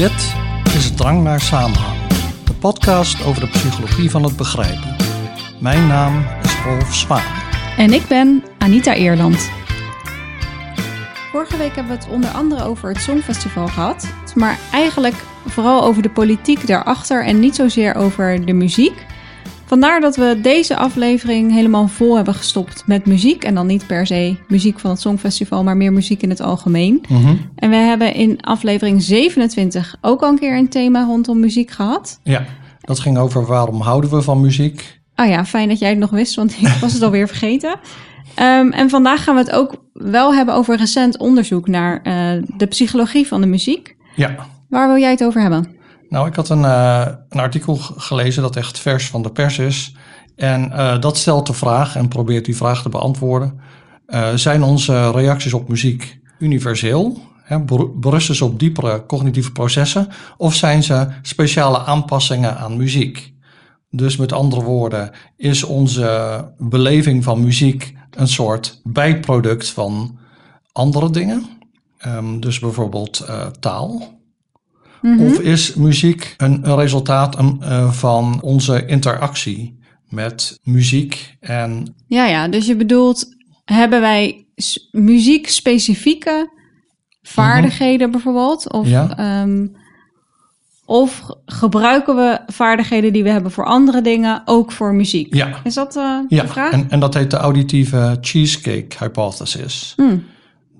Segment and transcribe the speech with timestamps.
[0.00, 0.34] Dit
[0.74, 1.98] is Drang naar Samenhang,
[2.44, 4.96] de podcast over de psychologie van het begrijpen.
[5.58, 7.22] Mijn naam is Rolf Zwaan.
[7.76, 9.50] En ik ben Anita Eerland.
[11.30, 14.08] Vorige week hebben we het onder andere over het Songfestival gehad.
[14.34, 15.14] Maar eigenlijk
[15.46, 19.06] vooral over de politiek daarachter en niet zozeer over de muziek.
[19.70, 23.44] Vandaar dat we deze aflevering helemaal vol hebben gestopt met muziek.
[23.44, 27.04] En dan niet per se muziek van het Songfestival, maar meer muziek in het algemeen.
[27.54, 32.20] En we hebben in aflevering 27 ook al een keer een thema rondom muziek gehad.
[32.22, 32.44] Ja,
[32.80, 35.00] dat ging over waarom houden we van muziek.
[35.16, 37.80] Oh ja, fijn dat jij het nog wist, want ik was het alweer vergeten.
[38.34, 42.66] Ehm, en vandaag gaan we het ook wel hebben over recent onderzoek naar uh, de
[42.66, 43.96] psychologie van de muziek.
[44.14, 44.46] Ja.
[44.68, 45.78] Waar wil jij het over hebben?
[46.10, 49.94] Nou, ik had een, uh, een artikel gelezen dat echt vers van de pers is.
[50.36, 53.60] En uh, dat stelt de vraag en probeert die vraag te beantwoorden.
[54.34, 57.18] zijn onze reacties op muziek universeel?
[57.42, 57.58] Hè,
[57.94, 60.08] berusten ze op diepere cognitieve processen?
[60.36, 63.34] Of zijn ze speciale aanpassingen aan muziek?
[63.90, 70.18] Dus met andere woorden, is onze beleving van muziek een soort bijproduct van
[70.72, 71.46] andere dingen?
[72.06, 73.26] Um, dus bijvoorbeeld
[73.60, 74.19] taal.
[75.00, 75.26] Mm -hmm.
[75.26, 81.94] Of is muziek een, een resultaat uh, van onze interactie met muziek en.
[82.06, 83.26] Ja, ja, dus je bedoelt,
[83.64, 84.46] hebben wij
[84.90, 86.50] muziek-specifieke
[87.22, 88.10] vaardigheden mm -hmm.
[88.12, 88.72] bijvoorbeeld?
[88.72, 89.42] Of ja.
[89.42, 89.76] um,
[90.90, 95.34] of gebruiken we vaardigheden die we hebben voor andere dingen ook voor muziek?
[95.34, 95.60] Ja.
[95.64, 96.42] Is dat uh, ja.
[96.42, 96.72] de vraag?
[96.72, 99.92] En, en dat heet de auditieve cheesecake hypothesis.
[99.96, 100.24] Hmm.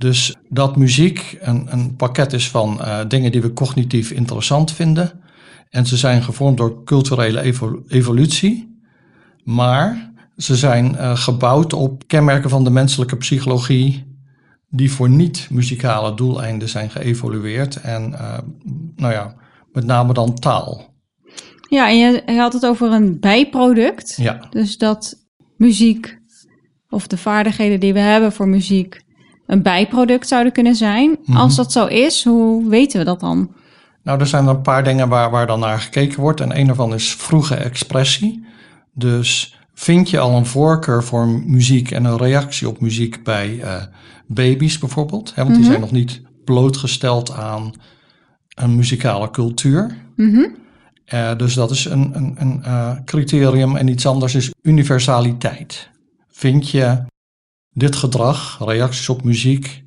[0.01, 5.21] Dus dat muziek een, een pakket is van uh, dingen die we cognitief interessant vinden.
[5.71, 8.81] En ze zijn gevormd door culturele evol evolutie.
[9.45, 14.19] Maar ze zijn uh, gebouwd op kenmerken van de menselijke psychologie
[14.69, 17.77] die voor niet-muzikale doeleinden zijn geëvolueerd.
[17.77, 18.11] En
[18.97, 19.35] nou ja,
[19.73, 20.95] met name dan taal.
[21.69, 24.17] Ja, en je, je had het over een bijproduct.
[24.17, 24.47] Ja.
[24.51, 25.27] Dus dat
[25.57, 26.19] muziek
[26.89, 29.09] of de vaardigheden die we hebben voor muziek
[29.51, 31.09] een bijproduct zouden kunnen zijn.
[31.09, 31.37] Mm -hmm.
[31.37, 33.51] Als dat zo is, hoe weten we dat dan?
[34.03, 36.41] Nou, er zijn een paar dingen waar, waar dan naar gekeken wordt.
[36.41, 38.45] En een daarvan is vroege expressie.
[38.95, 43.83] Dus vind je al een voorkeur voor muziek en een reactie op muziek bij uh,
[44.27, 45.33] baby's bijvoorbeeld?
[45.35, 45.63] Hè, want mm -hmm.
[45.63, 47.73] die zijn nog niet blootgesteld aan
[48.55, 49.97] een muzikale cultuur.
[50.17, 50.57] Mm -hmm.
[51.15, 53.77] uh, dus dat is een, een, een uh, criterium.
[53.77, 55.89] En iets anders is universaliteit.
[56.31, 57.03] Vind je
[57.81, 59.85] dit gedrag, reacties op muziek,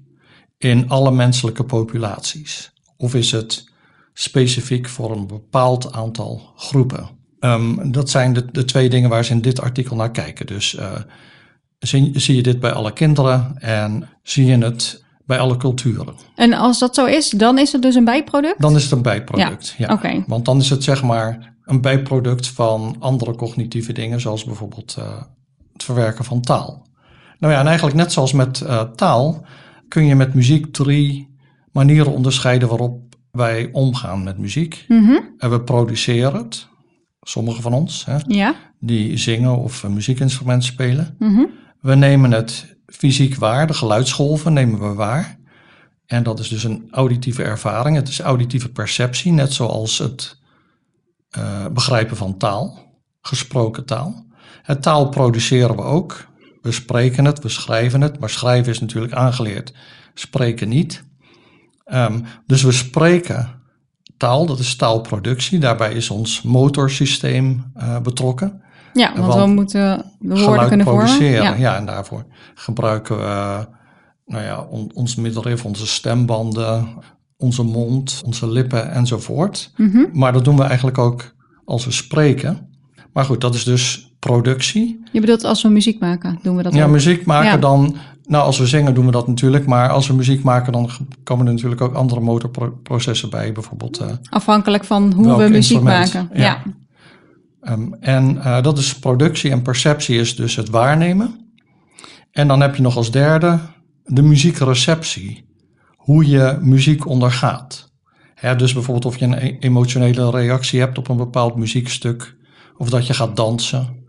[0.57, 2.73] in alle menselijke populaties?
[2.97, 3.71] Of is het
[4.13, 7.09] specifiek voor een bepaald aantal groepen?
[7.39, 10.45] Um, dat zijn de, de, twee dingen waar ze in dit artikel naar kijken.
[10.45, 10.91] Dus uh,
[11.79, 16.15] zie, zie je dit bij alle kinderen en zie je het bij alle culturen.
[16.35, 18.61] En als dat zo is, dan is het dus een bijproduct?
[18.61, 19.87] Dan is het een bijproduct, ja.
[19.87, 19.93] ja.
[19.93, 20.23] Okay.
[20.27, 25.21] Want dan is het zeg maar een bijproduct van andere cognitieve dingen, zoals bijvoorbeeld uh,
[25.73, 26.85] het verwerken van taal.
[27.43, 29.45] Nou ja, en eigenlijk net zoals met uh, taal
[29.87, 31.35] kun je met muziek drie
[31.71, 34.85] manieren onderscheiden waarop wij omgaan met muziek.
[34.87, 35.33] Mm -hmm.
[35.37, 36.67] En we produceren het,
[37.21, 38.55] sommigen van ons, hè, ja.
[38.79, 41.15] die zingen of een muziekinstrument spelen.
[41.19, 41.49] Mm -hmm.
[41.79, 45.37] We nemen het fysiek waar, de geluidsgolven nemen we waar.
[46.05, 47.95] En dat is dus een auditieve ervaring.
[47.95, 50.39] Het is auditieve perceptie, net zoals het
[51.37, 54.25] uh, begrijpen van taal, gesproken taal.
[54.61, 56.31] Het taal produceren we ook.
[56.63, 59.73] We spreken het, we schrijven het, maar schrijven is natuurlijk aangeleerd,
[60.13, 61.03] spreken niet.
[61.93, 63.61] Um, dus we spreken
[64.17, 65.59] taal, dat is taalproductie.
[65.59, 68.61] Daarbij is ons motorsysteem uh, betrokken.
[68.93, 71.45] Ja, want, want we moeten de woorden kunnen produceren.
[71.45, 71.59] vormen.
[71.59, 71.71] Ja.
[71.71, 72.25] ja, en daarvoor
[72.55, 73.67] gebruiken we
[74.25, 76.87] nou ja, on, ons middenrif, onze stembanden,
[77.37, 79.71] onze mond, onze lippen enzovoort.
[79.77, 80.09] Mm -hmm.
[80.13, 81.35] Maar dat doen we eigenlijk ook
[81.65, 82.69] als we spreken.
[83.13, 85.03] Maar goed, dat is dus productie.
[85.11, 86.91] Je bedoelt als we muziek maken, doen we dat Ja, ook?
[86.91, 87.57] muziek maken ja.
[87.57, 87.95] dan...
[88.25, 89.65] Nou, als we zingen doen we dat natuurlijk.
[89.65, 90.89] Maar als we muziek maken, dan
[91.23, 93.51] komen er natuurlijk ook andere motorprocessen bij.
[93.51, 94.01] Bijvoorbeeld...
[94.01, 96.29] Uh, Afhankelijk van hoe we muziek maken.
[96.33, 96.63] Ja.
[97.61, 97.71] ja.
[97.71, 101.51] Um, en uh, dat is productie en perceptie is dus het waarnemen.
[102.31, 103.59] En dan heb je nog als derde
[104.03, 105.45] de muziekreceptie.
[105.95, 107.91] Hoe je muziek ondergaat.
[108.35, 112.35] Hè, dus bijvoorbeeld of je een emotionele reactie hebt op een bepaald muziekstuk.
[112.77, 114.02] Of dat je gaat dansen.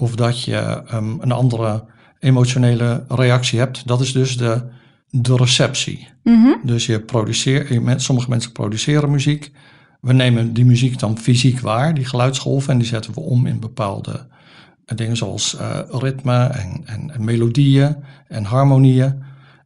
[0.00, 1.84] Of dat je um, een andere
[2.18, 3.86] emotionele reactie hebt.
[3.86, 4.62] Dat is dus de,
[5.10, 6.08] de receptie.
[6.22, 6.60] Mm -hmm.
[6.62, 9.52] Dus je produceert, je, sommige mensen produceren muziek.
[10.00, 13.60] We nemen die muziek dan fysiek waar, die geluidsgolven, en die zetten we om in
[13.60, 14.26] bepaalde
[14.84, 17.96] dingen zoals uh, ritme en, en, en, melodieën
[18.28, 19.22] en harmonieën.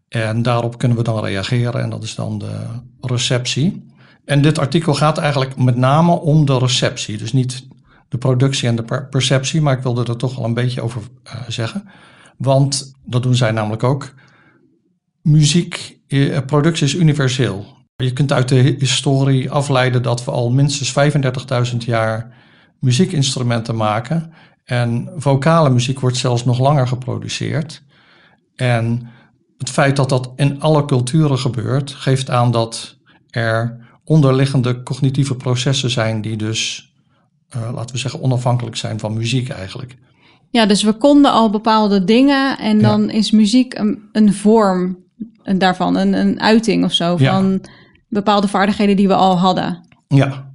[0.08, 2.56] En daarop kunnen we dan reageren en dat is dan de
[3.00, 3.86] receptie.
[4.24, 7.18] En dit artikel gaat eigenlijk met name om de receptie.
[7.18, 7.66] Dus niet
[8.12, 11.32] de productie en de perceptie, maar ik wilde er toch wel een beetje over uh,
[11.48, 11.88] zeggen.
[12.36, 14.14] Want dat doen zij namelijk ook.
[15.22, 17.66] Muziek, eh, productie is universeel.
[17.96, 20.92] Je kunt uit de historie afleiden dat we al minstens
[21.72, 22.34] 35.000 jaar
[22.80, 24.32] muziekinstrumenten maken.
[24.64, 27.82] En vocale muziek wordt zelfs nog langer geproduceerd.
[28.54, 29.08] En
[29.58, 32.98] het feit dat dat in alle culturen gebeurt, geeft aan dat
[33.30, 36.91] er onderliggende cognitieve processen zijn die dus,
[37.74, 39.96] laten we zeggen, onafhankelijk zijn van muziek eigenlijk.
[40.50, 44.98] Ja, dus we konden al bepaalde dingen en dan is muziek een, een vorm
[45.42, 47.60] daarvan, een, een uiting of zo van
[48.08, 49.80] bepaalde vaardigheden die we al hadden.
[50.08, 50.50] Ja,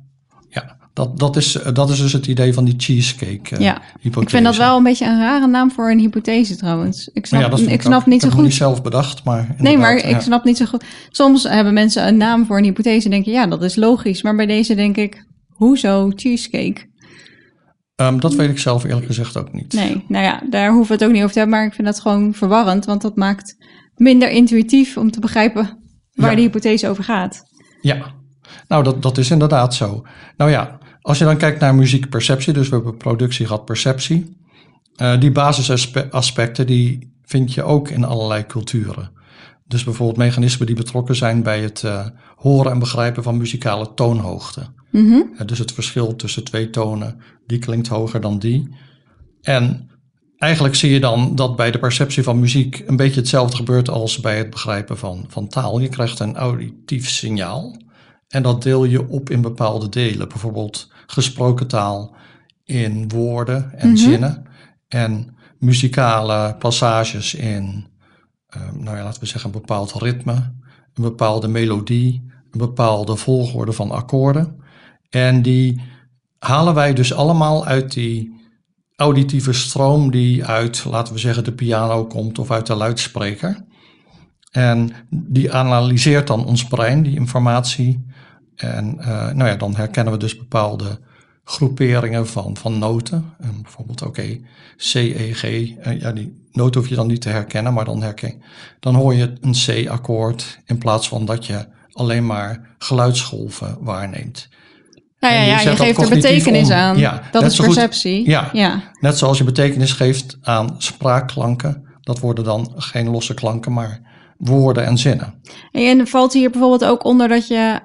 [0.49, 0.77] ja.
[0.93, 3.81] Dat, dat, is, dat is dus het idee van die cheesecake uh, ja.
[3.99, 4.21] hypothese.
[4.21, 7.09] Ik vind dat wel een beetje een rare naam voor een hypothese trouwens.
[7.13, 8.37] Ik snap, ja, ik snap niet zo goed.
[8.37, 10.83] Ik niet zelf bedacht, maar Nee, maar ik snap niet zo goed.
[11.09, 14.21] Soms hebben mensen een naam voor een hypothese en denken, ja, dat is logisch.
[14.21, 16.86] Maar bij deze denk ik, hoezo cheesecake?
[18.01, 19.73] Um, dat weet ik zelf eerlijk gezegd ook niet.
[19.73, 21.57] Nee, nou ja, daar hoeven we het ook niet over te hebben.
[21.57, 23.57] Maar ik vind dat gewoon verwarrend, want dat maakt
[23.95, 25.77] minder intuïtief om te begrijpen
[26.13, 27.43] waar de hypothese over gaat.
[27.81, 27.97] Ja,
[28.67, 30.05] nou dat, dat is inderdaad zo.
[30.37, 34.37] Nou ja, als je dan kijkt naar muziekperceptie, dus we hebben productie gehad, perceptie.
[35.01, 39.11] Uh, die basisaspecten die vind je ook in allerlei culturen.
[39.65, 42.05] Dus bijvoorbeeld mechanismen die betrokken zijn bij het uh,
[42.35, 44.61] horen en begrijpen van muzikale toonhoogte.
[44.97, 45.29] Mm -hmm.
[45.33, 48.75] uh, dus het verschil tussen twee tonen, die klinkt hoger dan die.
[49.41, 49.89] En
[50.37, 54.19] eigenlijk zie je dan dat bij de perceptie van muziek een beetje hetzelfde gebeurt als
[54.19, 55.79] bij het begrijpen van, van taal.
[55.79, 57.81] Je krijgt een auditief signaal
[58.27, 60.29] en dat deel je op in bepaalde delen.
[60.29, 62.15] Bijvoorbeeld gesproken taal
[62.63, 63.97] in woorden en mhm.
[63.97, 64.45] zinnen
[64.87, 67.87] en muzikale passages in,
[68.57, 70.33] uh, nou ja, laten we zeggen, een bepaald ritme,
[70.93, 74.65] een bepaalde melodie, een bepaalde volgorde van akkoorden.
[75.09, 75.81] En die
[76.39, 78.35] halen wij dus allemaal uit die
[78.95, 83.65] auditieve stroom die uit, laten we zeggen, de piano komt of uit de luidspreker.
[84.51, 88.05] En die analyseert dan ons brein, die informatie.
[88.55, 90.99] En uh, nou ja, dan herkennen we dus bepaalde
[91.43, 93.33] groeperingen van, van noten.
[93.39, 94.39] En bijvoorbeeld, oké,
[94.77, 95.43] C, E, G.
[95.43, 98.41] Uh, ja, die noten hoef je dan niet te herkennen, maar dan, herken,
[98.79, 104.49] dan hoor je een C-akkoord in plaats van dat je alleen maar geluidsgolven waarneemt.
[105.19, 106.97] Nou ja, ja, je, geeft er betekenis aan.
[106.97, 108.29] Ja, dat is perceptie.
[108.29, 111.85] ja, ja, net zoals je betekenis geeft aan spraakklanken.
[112.01, 113.99] Dat worden dan geen losse klanken, maar
[114.37, 115.33] woorden en zinnen.
[115.71, 117.79] En valt hier bijvoorbeeld ook onder dat je...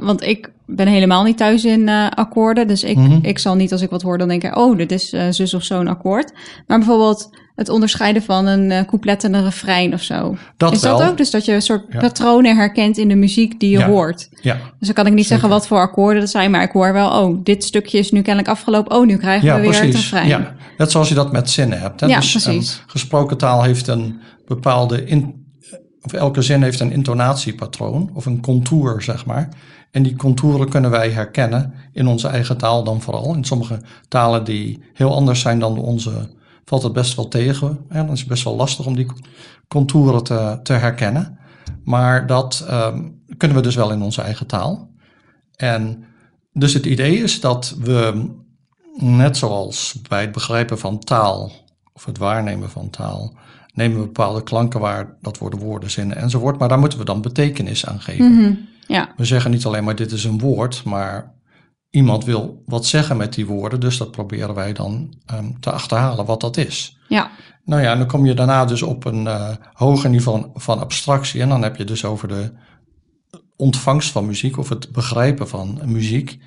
[0.00, 2.68] Want ik ben helemaal niet thuis in uh, akkoorden.
[2.68, 3.18] Dus ik, mhm.
[3.22, 4.56] ik zal niet als ik wat hoor dan denken...
[4.56, 6.32] oh, dit is uh, zus of zo'n akkoord.
[6.66, 10.36] Maar bijvoorbeeld het onderscheiden van een uh, couplet en een refrein of zo.
[10.56, 11.16] Dat is dat ook?
[11.16, 14.28] Dus dat je een soort patronen herkent in de muziek die je hoort.
[14.40, 14.54] Ja.
[14.54, 17.22] Dus dan kan ik niet zeggen wat voor akkoorden dat zijn, maar ik hoor wel,
[17.22, 18.96] oh, dit stukje is nu kennelijk afgelopen.
[18.96, 19.86] Oh, nu krijgen we weer precies.
[19.86, 20.28] het refrein.
[20.28, 22.00] Ja, net zoals je dat met zinnen hebt.
[22.00, 22.06] Hè?
[22.06, 22.82] Ja, dus precies.
[22.86, 25.46] gesproken taal heeft een bepaalde, in,
[26.02, 29.48] of elke zin heeft een intonatiepatroon of een contour, zeg maar.
[29.90, 33.34] En die contouren kunnen wij herkennen in onze eigen taal dan vooral.
[33.34, 36.35] In sommige talen die heel anders zijn dan onze
[36.66, 37.84] valt het best wel tegen.
[37.88, 38.04] Hè?
[38.04, 39.06] Dan is het best wel lastig om die
[39.68, 41.38] contouren te, te herkennen.
[41.84, 44.90] Maar dat um, kunnen we dus wel in onze eigen taal.
[45.56, 46.04] En
[46.52, 48.30] dus het idee is dat we,
[48.96, 51.52] net zoals bij het begrijpen van taal,
[51.92, 53.36] of het waarnemen van taal,
[53.72, 56.58] nemen we bepaalde klanken waar, dat worden woorden, zinnen enzovoort.
[56.58, 58.32] Maar daar moeten we dan betekenis aan geven.
[58.32, 59.12] Mm -hmm, ja.
[59.16, 61.34] We zeggen niet alleen maar dit is een woord, maar
[61.90, 66.24] iemand wil wat zeggen met die woorden, dus dat proberen wij dan um, te achterhalen
[66.24, 66.98] wat dat is.
[67.08, 67.30] Ja.
[67.64, 71.48] Nou ja, dan kom je daarna dus op een uh, hoger niveau van abstractie en
[71.48, 72.52] dan heb je dus over de
[73.56, 76.38] ontvangst van muziek of het begrijpen van muziek.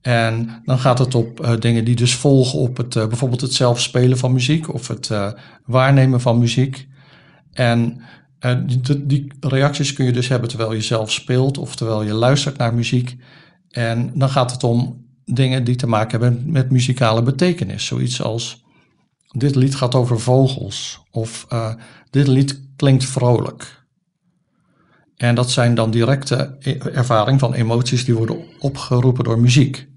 [0.00, 3.54] En dan gaat het op uh, dingen die dus volgen op het, uh, bijvoorbeeld het
[3.54, 5.10] zelf spelen van muziek of het
[5.64, 6.88] waarnemen van muziek.
[7.52, 8.00] En
[8.66, 12.56] die, die reacties kun je dus hebben terwijl je zelf speelt of terwijl je luistert
[12.56, 13.16] naar muziek.
[13.70, 17.86] En dan gaat het om dingen die te maken hebben met muzikale betekenis.
[17.86, 18.64] Zoiets als
[19.28, 21.74] dit lied gaat over vogels of uh,
[22.10, 23.84] dit lied klinkt vrolijk.
[25.16, 29.88] En dat zijn dan directe e-, ervaringen van emoties die worden opgeroepen door muziek.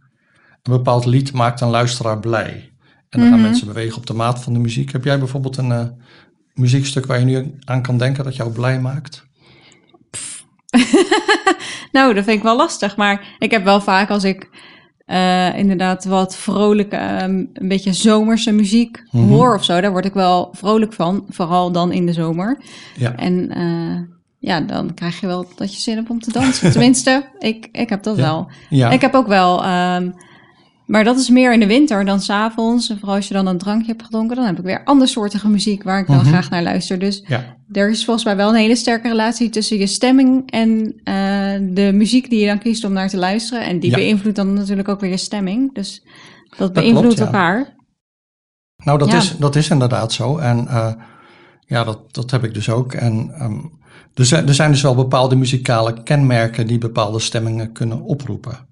[0.64, 2.72] Een bepaald lied maakt een luisteraar blij.
[3.10, 3.48] En dan gaan mhm.
[3.48, 4.92] mensen bewegen op de maat van de muziek.
[4.92, 5.88] Heb jij bijvoorbeeld een uh,
[6.54, 9.29] muziekstuk waar je nu aan kan denken dat jou blij maakt?
[11.92, 12.98] nou, dat vind ik wel lastig.
[12.98, 14.50] Maar ik heb wel vaak als ik
[15.08, 20.06] uh, inderdaad wat vrolijke, um, een beetje zomerse muziek mm hoor of zo, daar word
[20.06, 21.26] ik wel vrolijk van.
[21.30, 22.62] Vooral dan in de zomer.
[22.96, 23.16] Ja.
[23.16, 24.00] En uh,
[24.40, 26.72] ja, dan krijg je wel dat je zin hebt om te dansen.
[26.72, 28.22] Tenminste, ik, ik heb dat Ja.
[28.22, 28.50] wel.
[28.70, 30.12] Ja, Ik heb ook wel, ehm,
[30.90, 32.90] maar dat is meer in de winter dan s'avonds.
[32.90, 35.84] En vooral als je dan een drankje hebt gedronken, dan heb ik weer andersoortige muziek
[35.84, 36.28] waar ik dan Mhm.
[36.28, 37.00] graag naar luister.
[37.00, 37.56] Dus ja.
[37.72, 41.14] er is volgens mij wel een hele sterke relatie tussen je stemming en eh,
[41.62, 43.66] de muziek die je dan kiest om naar te luisteren.
[43.66, 43.96] En die Ja.
[43.96, 45.74] beïnvloedt dan natuurlijk ook weer je stemming.
[45.74, 46.06] Dus
[46.58, 47.26] dat beïnvloedt ja.
[47.26, 47.76] elkaar.
[48.84, 50.38] Nou, dat, is, dat is inderdaad zo.
[50.38, 50.94] En eh,
[51.66, 52.94] ja, dat, dat heb ik dus ook.
[52.94, 53.60] En ehm,
[54.14, 58.68] er, zijn, er zijn dus wel bepaalde muzikale kenmerken die bepaalde stemmingen kunnen oproepen.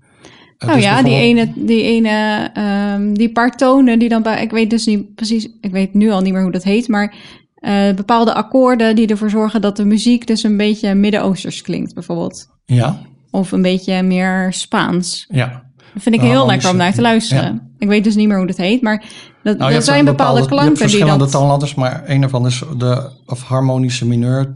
[0.59, 4.69] Nou ja, die ene, die ene, ehm, die paar tonen die dan bij, ik weet
[4.69, 7.15] dus niet precies, ik weet nu al niet meer hoe dat heet, maar
[7.55, 12.49] eh, bepaalde akkoorden die ervoor zorgen dat de muziek dus een beetje Midden-Oosters klinkt, bijvoorbeeld.
[12.65, 15.25] Ja, Of een beetje meer Spaans.
[15.29, 15.65] ja.
[15.93, 17.71] Dat vind ik heel lekker om naar te luisteren.
[17.77, 19.03] Ik weet dus niet meer hoe dat heet, maar
[19.43, 21.31] dat, Nou, dat zijn bepaalde, klanken die verschillende dat...
[21.31, 24.55] toonladders, maar een ervan is de of harmonische mineur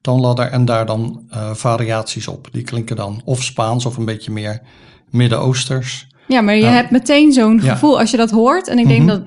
[0.00, 2.48] toonladder en daar dan eh, variaties op.
[2.52, 4.60] Die klinken dan of Spaans of een beetje meer
[5.10, 6.06] Midden-Oosters.
[6.26, 6.70] Ja, maar je Ja.
[6.72, 7.72] hebt meteen zo'n Ja.
[7.72, 8.68] gevoel als je dat hoort.
[8.68, 9.08] En ik denk Mhm.
[9.08, 9.22] dat...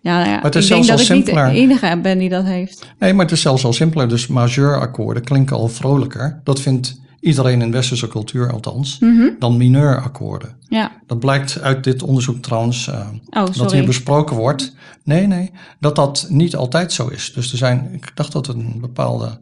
[0.00, 2.44] Ja, nou ja, het is ik denk dat ik niet de enige ben die dat
[2.44, 2.86] heeft.
[2.98, 4.08] Nee, maar het is zelfs al simpeler.
[4.08, 6.40] Dus majeurakkoorden klinken al vrolijker.
[6.44, 8.98] Dat vindt iedereen in westerse cultuur althans.
[9.00, 9.28] Mhm.
[9.38, 10.56] Dan mineurakkoorden.
[10.68, 14.74] Ja, Dat blijkt uit dit onderzoek trouwens, eh, oh dat hier besproken wordt.
[15.04, 15.50] Nee, nee,
[15.80, 17.32] dat dat niet altijd zo is.
[17.34, 19.38] Dus er zijn, ik dacht dat het een bepaalde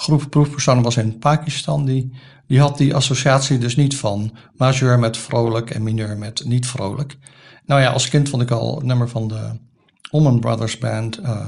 [0.00, 1.84] groep proefpersonen was in Pakistan.
[1.84, 2.12] Die,
[2.46, 7.16] die had die associatie dus niet van majeur met vrolijk en mineur met niet vrolijk.
[7.66, 9.50] Nou ja, als kind vond ik al het nummer van de
[10.10, 11.46] Allman Brothers Band, eh,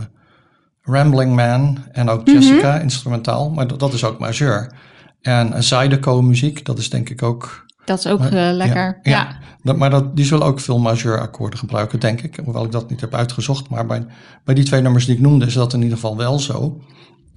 [0.83, 3.51] Rambling Man en ook Jessica, instrumentaal.
[3.51, 4.73] Maar dat, dat is ook majeur.
[5.21, 8.99] En Zydeco muziek, dat is denk ik ook Dat is ook Maar- eh, lekker.
[9.03, 9.39] Ja, ja.
[9.63, 12.41] Dat, maar dat, die zullen ook veel majeurakkoorden gebruiken, denk ik.
[12.45, 13.69] Hoewel ik dat niet heb uitgezocht.
[13.69, 14.07] Maar bij,
[14.45, 16.81] bij die twee nummers die ik noemde is dat in ieder geval wel zo.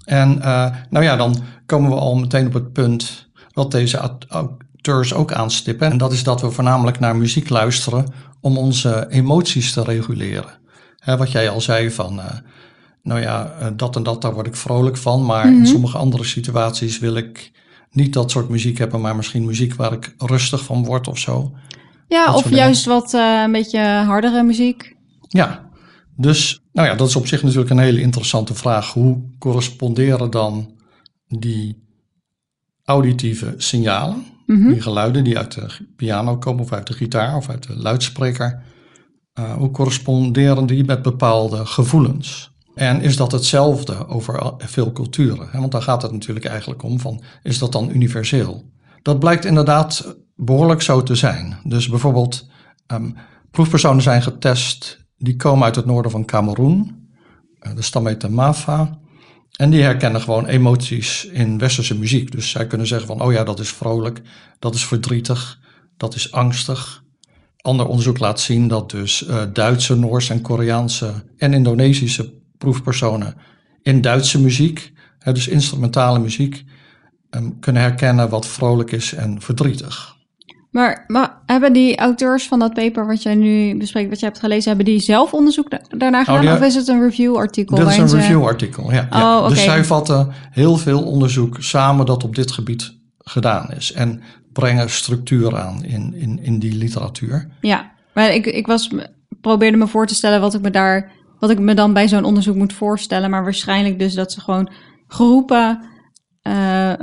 [0.03, 4.25] En eh, nou ja, dan komen we al meteen op het punt wat deze aut-
[4.29, 5.91] auteurs ook aanstippen.
[5.91, 8.05] En dat is dat we voornamelijk naar muziek luisteren
[8.41, 10.51] om onze emoties te reguleren.
[10.97, 12.25] Hè, wat jij al zei van, eh,
[13.03, 15.25] nou ja, eh, dat en dat, daar word ik vrolijk van.
[15.25, 17.51] Maar in sommige andere situaties wil ik
[17.91, 21.51] niet dat soort muziek hebben, maar misschien muziek waar ik rustig van word of zo.
[22.07, 24.95] ja Dat of juist wat een beetje hardere muziek.
[25.27, 25.69] Ja,
[26.15, 28.93] dus nou ja, dat is op zich natuurlijk een hele interessante vraag.
[28.93, 30.71] Hoe corresponderen dan
[31.27, 31.83] die
[32.83, 34.67] auditieve signalen, Mhm.
[34.67, 38.63] die geluiden die uit de piano komen of uit de gitaar of uit de luidspreker,
[39.33, 42.51] eh, hoe corresponderen die met bepaalde gevoelens?
[42.75, 45.49] En is dat hetzelfde over veel culturen?
[45.53, 48.63] Want daar gaat het natuurlijk eigenlijk om van, is dat dan universeel?
[49.01, 51.57] Dat blijkt inderdaad behoorlijk zo te zijn.
[51.63, 52.47] Dus bijvoorbeeld,
[52.87, 53.09] ehm,
[53.51, 57.07] proefpersonen zijn getest, die komen uit het noorden van Cameroen.
[57.59, 58.99] Eh, de stam heet de Mafa.
[59.55, 62.31] En die herkennen gewoon emoties in westerse muziek.
[62.31, 64.21] Dus zij kunnen zeggen van, oh ja, dat is vrolijk,
[64.59, 65.59] dat is verdrietig,
[65.97, 67.03] dat is angstig.
[67.57, 73.35] Ander onderzoek laat zien dat dus eh, Duitse, Noorse en Koreaanse en Indonesische proefpersonen
[73.81, 76.63] in Duitse muziek, hè, dus instrumentale muziek,
[77.29, 80.12] ehm, kunnen herkennen wat vrolijk is en verdrietig.
[80.73, 84.41] Maar, maar hebben die auteurs van dat paper wat jij nu bespreekt, wat jij hebt
[84.41, 86.35] gelezen, hebben die zelf onderzoek da- daarna gedaan?
[86.35, 87.75] Oh, die- Of is het een review-artikel?
[87.77, 89.07] Dit is een ze- review-artikel, ja.
[89.11, 89.37] ja.
[89.39, 93.91] Oh, Dus zij vatten heel veel onderzoek samen dat op dit gebied gedaan is.
[93.91, 94.21] En
[94.53, 97.49] brengen structuur aan in, in, in die literatuur.
[97.61, 98.89] Ja, maar ik, ik was,
[99.41, 102.23] probeerde me voor te stellen wat ik me daar, wat ik me dan bij zo'n
[102.23, 103.29] onderzoek moet voorstellen.
[103.29, 104.69] Maar waarschijnlijk dus dat ze gewoon
[105.07, 105.79] groepen,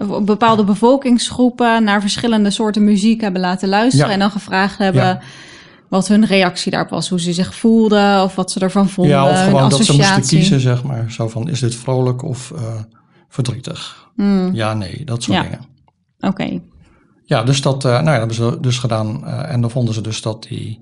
[0.08, 4.06] of bepaalde bevolkingsgroepen naar verschillende soorten muziek hebben laten luisteren.
[4.06, 4.12] Ja.
[4.12, 5.20] En dan gevraagd hebben Ja.
[5.88, 7.08] wat hun reactie daarop was.
[7.08, 9.14] Hoe ze zich voelden of wat ze ervan vonden.
[9.14, 11.10] ja, of gewoon dat ze moesten kiezen, zeg maar.
[11.12, 12.62] Zo van, is dit vrolijk of eh,
[13.28, 14.08] verdrietig?
[14.14, 15.42] Hmm, Ja, nee, dat soort Ja.
[15.42, 15.60] dingen.
[16.20, 16.60] Oké,
[17.24, 19.26] Ja, dus dat, eh, nou ja, dat hebben ze dus gedaan.
[19.26, 20.80] en dan vonden ze dus dat die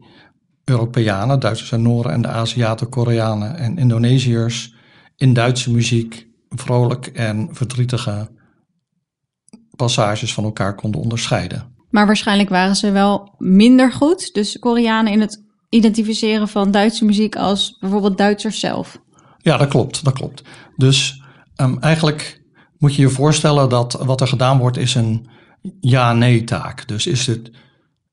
[0.65, 4.75] Europeanen, Duitsers en Nooren en de Aziaten, Koreanen en Indonesiërs
[5.17, 8.29] in Duitse muziek vrolijk en verdrietige
[9.79, 11.77] passages van elkaar konden onderscheiden.
[11.91, 14.35] maar waarschijnlijk waren ze wel minder goed.
[14.35, 19.01] Dus Koreanen in het identificeren van Duitse muziek als bijvoorbeeld Duitsers zelf.
[19.39, 20.43] Ja, dat klopt, dat klopt.
[20.77, 21.23] Dus
[21.57, 22.43] ehm, eigenlijk
[22.79, 25.27] moet je je voorstellen dat wat er gedaan wordt is een
[25.81, 26.89] ja-nee taak.
[26.89, 27.51] Dus is dit,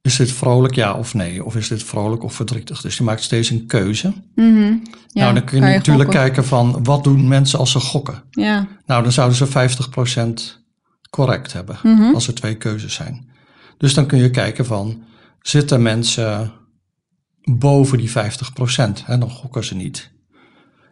[0.01, 1.43] is dit vrolijk ja of nee?
[1.45, 2.81] Of is dit vrolijk of verdrietig?
[2.81, 4.13] Dus je maakt steeds een keuze.
[4.36, 4.75] Mhm.
[5.07, 6.24] Ja, nou, dan kun je natuurlijk gokken.
[6.24, 8.24] kijken van wat doen mensen als ze gokken?
[8.31, 10.64] Ja, Nou, dan zouden ze 50%
[11.15, 12.13] correct hebben Mhm.
[12.13, 13.29] als er twee keuzes zijn.
[13.77, 15.03] Dus dan kun je kijken van
[15.41, 16.51] zitten mensen
[17.43, 19.05] boven die 50%?
[19.05, 20.12] Hè, dan gokken ze niet.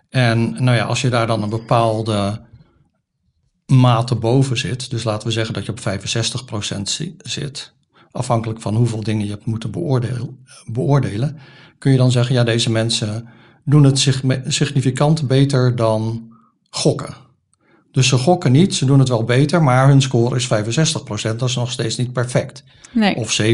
[0.09, 2.41] En nou ja, als je daar dan een bepaalde
[3.65, 7.73] mate boven zit, dus laten we zeggen dat je op 65% zi- zit,
[8.11, 11.37] afhankelijk van hoeveel dingen je hebt moeten beoordeel- beoordelen,
[11.77, 13.27] kun je dan zeggen, ja, deze mensen
[13.65, 16.31] doen het sig- significant beter dan
[16.69, 17.13] gokken.
[17.93, 21.35] Dus ze gokken niet, ze doen het wel beter, maar hun score is 65%.
[21.37, 22.63] Dat is nog steeds niet perfect.
[22.91, 23.15] Nee.
[23.15, 23.45] Of 70%.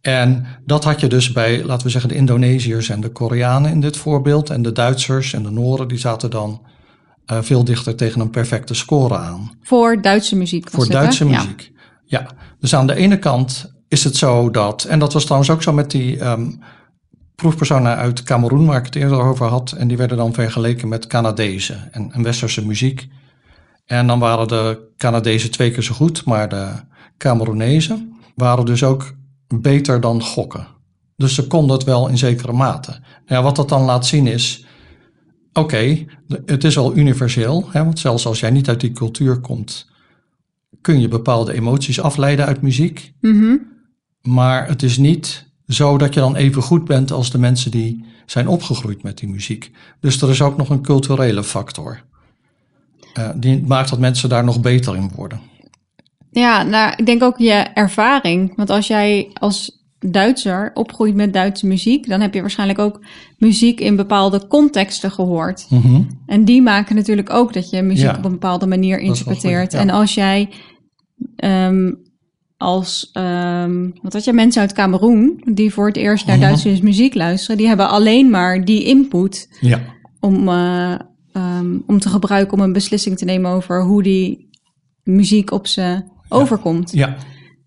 [0.00, 3.80] En dat had je dus bij, laten we zeggen, de Indonesiërs en de Koreanen in
[3.80, 4.50] dit voorbeeld.
[4.50, 6.62] En de Duitsers en de Noren, die zaten dan
[7.26, 9.58] eh, veel dichter tegen een perfecte score aan.
[9.62, 10.92] Voor Duitse muziek was Voor het?
[10.92, 11.72] Duitse muziek.
[12.04, 12.26] Ja.
[12.60, 15.72] dus aan de ene kant is het zo dat, en dat was trouwens ook zo
[15.72, 16.50] met die ehm,
[17.38, 21.06] proefpersonen uit Cameroen, waar ik het eerder over had, en die werden dan vergeleken met
[21.06, 23.08] Canadezen en, en westerse muziek.
[23.86, 26.68] En dan waren de Canadezen twee keer zo goed, maar de
[27.16, 29.14] Cameroenezen waren dus ook
[29.54, 30.66] beter dan gokken.
[31.16, 33.00] Dus ze konden het wel in zekere mate.
[33.26, 34.66] Ja, wat dat dan laat zien is,
[35.52, 36.06] oké,
[36.46, 39.90] het is al universeel, hè, want zelfs als jij niet uit die cultuur komt,
[40.80, 43.12] kun je bepaalde emoties afleiden uit muziek.
[43.20, 43.56] Mhm.
[44.22, 48.04] Maar het is niet zo dat je dan even goed bent als de mensen die
[48.26, 49.70] zijn opgegroeid met die muziek.
[50.00, 52.02] Dus er is ook nog een culturele factor.
[53.14, 55.40] Eh, die maakt dat mensen daar nog beter in worden.
[56.30, 58.52] Ja, nou, ik denk ook je ervaring.
[58.56, 63.00] Want als jij als Duitser opgroeit met Duitse muziek, dan heb je waarschijnlijk ook
[63.38, 65.66] muziek in bepaalde contexten gehoord.
[65.70, 66.02] Mhm.
[66.26, 68.16] En die maken natuurlijk ook dat je muziek Ja.
[68.16, 69.62] op een bepaalde manier interpreteert.
[69.62, 69.78] goed, ja.
[69.78, 70.48] En als jij
[71.36, 71.92] ehm,
[72.58, 76.38] als, ehm, wat had je, mensen uit Cameroen, die voor het eerst naar.
[76.48, 79.80] Duitse muziek luisteren, die hebben alleen maar die input Ja,
[80.20, 80.94] om, eh,
[81.32, 84.50] ehm, om te gebruiken om een beslissing te nemen over hoe die
[85.02, 86.92] muziek op ze overkomt.
[86.92, 87.16] ja,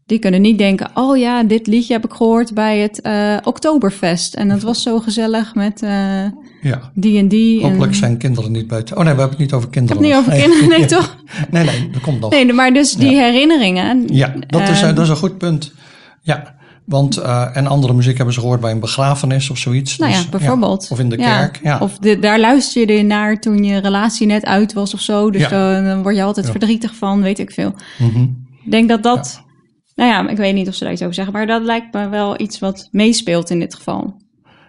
[0.06, 4.34] Die kunnen niet denken, oh ja, dit liedje heb ik gehoord bij het eh Oktoberfest.
[4.34, 6.26] En dat was zo gezellig met eh,
[6.62, 6.92] ja.
[6.94, 7.62] die en die.
[7.62, 7.98] Hopelijk en...
[7.98, 8.98] zijn kinderen niet buiten.
[8.98, 9.98] Oh nee, we hebben het niet over kinderen.
[9.98, 11.18] het niet over kinderen, nee toch?
[11.50, 12.32] Nee, nee, dat komt nog.
[12.32, 14.08] Nee, maar dus die herinneringen.
[14.08, 15.74] Ja, dat is, eh, eh, dat is een goed punt.
[16.22, 16.56] Ja,
[16.86, 19.98] want eh, en andere muziek hebben ze gehoord bij een begrafenis of zoiets.
[19.98, 20.88] Nou Dus, ja, bijvoorbeeld.
[20.92, 21.60] Of in de Ja, kerk.
[21.64, 21.80] Ja.
[21.80, 25.32] Of de, daar luister je naar toen je relatie net uit was of zo.
[25.32, 27.74] Dus dan, dan word je altijd verdrietig van, weet ik veel.
[27.98, 28.22] Mhm.
[28.64, 29.44] Ik denk dat dat...
[29.96, 31.34] Nou ja, ik weet niet of ze daar iets over zeggen.
[31.34, 34.22] Maar dat lijkt me wel iets wat meespeelt in dit geval.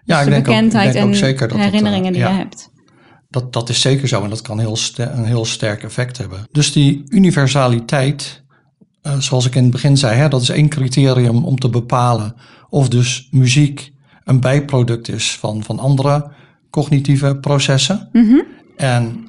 [0.04, 1.64] Ja, Dus ik de denk ook, ik bekendheid denk ook en zeker dat dat, eh,
[1.64, 2.70] herinneringen die je hebt.
[3.28, 6.46] Dat, dat is zeker zo en dat kan heel een heel sterk effect hebben.
[6.50, 8.42] Dus die universaliteit,
[9.02, 12.34] eh, zoals ik in het begin zei, hè, dat is één criterium om te bepalen
[12.68, 13.92] of dus muziek
[14.24, 16.30] een bijproduct is van, van andere
[16.70, 18.08] cognitieve processen.
[18.12, 18.40] Mhm.
[18.76, 19.26] En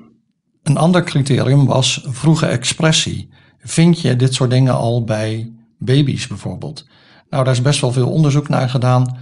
[0.63, 3.29] een ander criterium was vroege expressie.
[3.59, 6.87] Vind je dit soort dingen al bij baby's bijvoorbeeld?
[7.29, 9.17] Nou, daar is best wel veel onderzoek naar gedaan,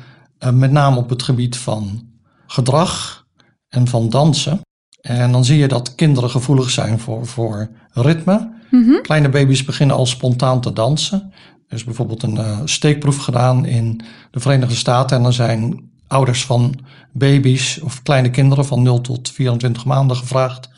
[0.49, 2.09] met name op het gebied van
[2.47, 3.25] gedrag
[3.69, 4.61] en van dansen.
[5.01, 8.51] En dan zie je dat kinderen gevoelig zijn voor, voor ritme.
[8.71, 9.01] Mhm.
[9.01, 11.31] Kleine baby's beginnen al spontaan te dansen.
[11.67, 14.01] Er is bijvoorbeeld een eh, steekproef gedaan in
[14.31, 15.17] de Verenigde Staten.
[15.17, 16.79] En dan zijn ouders van
[17.11, 20.69] baby's of kleine kinderen van 0 tot 24 maanden gevraagd.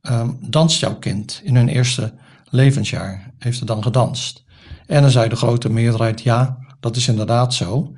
[0.00, 2.14] ehm, danst jouw kind in hun eerste
[2.50, 3.32] levensjaar?
[3.38, 4.44] Heeft het dan gedanst?
[4.86, 7.92] En dan zei de grote meerderheid ja, dat is inderdaad zo.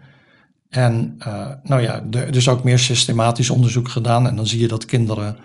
[0.69, 4.29] En eh, nou ja, er is ook meer systematisch onderzoek gedaan.
[4.29, 5.37] En dan zie je dat kinderen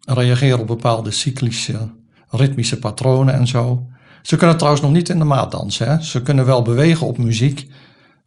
[0.00, 1.90] reageren op bepaalde cyclische,
[2.28, 3.86] ritmische patronen en zo.
[4.22, 5.88] Ze kunnen trouwens nog niet in de maat dansen.
[5.88, 6.02] Hè?
[6.02, 7.70] Ze kunnen wel bewegen op muziek,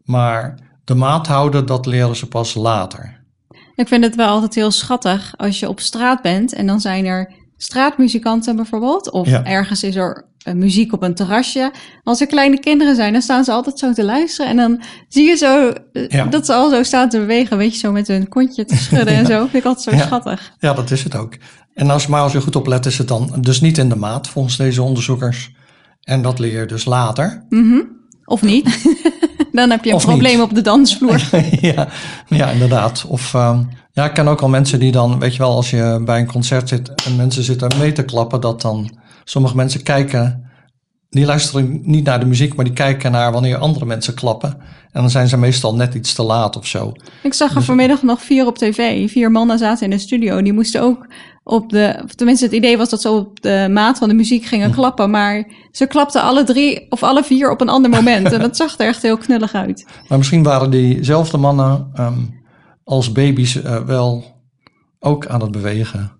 [0.04, 3.24] maar de maat houden, dat leren ze pas later.
[3.76, 7.06] Ik vind het wel altijd heel schattig als je op straat bent en dan zijn
[7.06, 9.12] er straatmuzikanten bijvoorbeeld.
[9.12, 9.44] Of Ja.
[9.44, 11.71] ergens is er muziek op een terrasje.
[12.04, 14.52] Als er kleine kinderen zijn, dan staan ze altijd zo te luisteren.
[14.52, 16.25] En dan zie je zo eh, Ja.
[16.25, 17.58] dat ze al zo staan te bewegen.
[17.58, 19.39] Weet je, zo met hun kontje te schudden en zo.
[19.39, 20.06] Vind ik altijd zo Ja.
[20.06, 20.52] schattig.
[20.60, 21.34] Ja, dat is het ook.
[21.73, 24.28] En als, maar als je goed oplet, is het dan dus niet in de maat
[24.28, 25.52] volgens deze onderzoekers.
[26.04, 27.45] En dat leer je dus later.
[27.49, 27.80] Mhm.
[28.25, 28.82] Of niet.
[29.52, 30.41] dan heb je een Of probleem niet.
[30.43, 31.30] op de dansvloer.
[31.62, 31.88] ja,
[32.28, 33.06] ja, inderdaad.
[33.08, 36.02] Of ehm, ja, ik ken ook al mensen die dan, weet je wel, als je
[36.06, 38.89] bij een concert zit en mensen zitten mee te klappen, dat dan
[39.30, 40.50] sommige mensen kijken,
[41.10, 44.58] die luisteren niet naar de muziek, maar die kijken naar wanneer andere mensen klappen.
[44.92, 46.92] En dan zijn ze meestal net iets te laat of zo.
[47.24, 49.10] Ik zag Dus- er vanmiddag nog vier op tv.
[49.12, 50.42] Vier mannen zaten in de studio.
[50.42, 51.08] Die moesten ook
[51.44, 52.04] op de.
[52.15, 54.48] Tenminste, het idee was dat ze op de maat van de muziek Hm.
[54.50, 55.10] gingen klappen.
[55.10, 58.32] Maar ze klapten alle drie of alle vier op een ander moment.
[58.32, 59.86] en dat zag er echt heel knullig uit.
[60.08, 62.20] Maar misschien waren diezelfde mannen ehm,
[62.84, 64.24] als baby's eh, wel
[65.00, 66.12] ook aan het bewegen.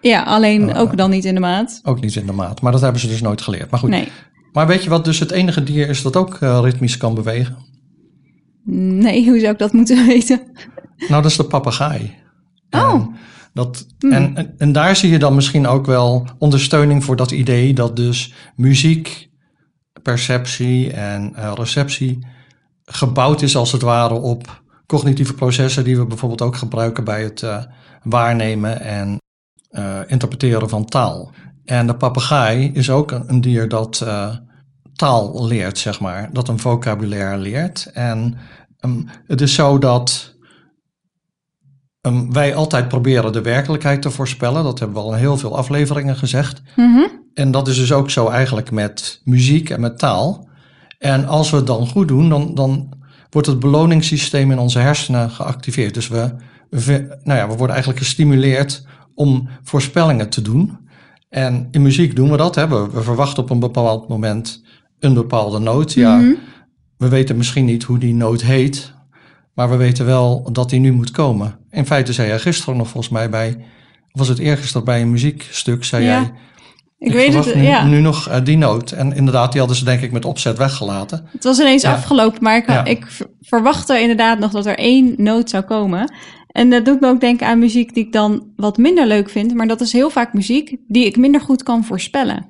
[0.00, 1.80] Ja, alleen Oh, ook dan niet in de maat.
[1.84, 2.60] Ook niet in de maat.
[2.60, 3.70] Maar dat hebben ze dus nooit geleerd.
[3.70, 3.90] Maar goed.
[3.90, 4.08] Nee.
[4.52, 7.56] Maar weet je wat dus het enige dier is dat ook eh, ritmisch kan bewegen?
[9.00, 10.42] Nee, hoe zou ik dat moeten weten?
[10.96, 12.14] Nou, dat is de papegaai.
[12.70, 12.92] Oh.
[12.94, 13.16] En
[13.54, 17.74] Dat, en, en, en daar zie je dan misschien ook wel ondersteuning voor dat idee
[17.74, 19.30] dat dus muziek,
[20.02, 22.26] perceptie en uh, receptie
[22.84, 27.42] gebouwd is als het ware op cognitieve processen die we bijvoorbeeld ook gebruiken bij het
[27.42, 27.62] uh,
[28.02, 29.18] waarnemen en
[29.78, 31.32] uh, interpreteren van taal.
[31.64, 34.34] En de papegaai is ook een, een dier dat uh,
[34.94, 37.90] taal leert, zeg maar, dat een vocabulaire leert.
[37.92, 38.36] En
[38.80, 40.36] um, het is zo dat
[42.00, 44.64] um, wij altijd proberen de werkelijkheid te voorspellen.
[44.64, 46.62] Dat hebben we al in heel veel afleveringen gezegd.
[46.76, 47.26] Mm -hmm.
[47.34, 50.48] En dat is dus ook zo eigenlijk met muziek en met taal.
[50.98, 52.88] En als we het dan goed doen, dan, dan
[53.30, 55.94] wordt het beloningssysteem in onze hersenen geactiveerd.
[55.94, 56.34] Dus we,
[56.70, 58.86] we, nou ja, we worden eigenlijk gestimuleerd
[59.18, 60.78] om voorspellingen te doen.
[61.28, 62.54] En in muziek doen we dat.
[62.54, 62.68] Hè.
[62.68, 64.62] We, we verwachten op een bepaald moment
[64.98, 65.92] een bepaalde noot.
[65.94, 66.32] Ja, Mhm.
[66.96, 68.92] we weten misschien niet hoe die noot heet,
[69.54, 71.58] maar we weten wel dat die nu moet komen.
[71.70, 73.64] In feite zei jij gisteren nog volgens mij bij,
[74.12, 76.32] was het eergisteren bij een muziekstuk, zei Ja, jij,
[76.98, 77.84] Ik, weet het, nu, ja.
[77.84, 78.90] nu nog eh, die noot.
[78.90, 81.28] En inderdaad, die hadden ze denk ik met opzet weggelaten.
[81.32, 81.92] Het was ineens Ja.
[81.92, 82.84] afgelopen, maar ik, Ja.
[82.84, 83.06] ik
[83.40, 86.12] verwachtte inderdaad nog dat er één noot zou komen.
[86.48, 89.54] En dat doet me ook denken aan muziek die ik dan wat minder leuk vind.
[89.54, 92.46] Maar dat is heel vaak muziek die ik minder goed kan voorspellen.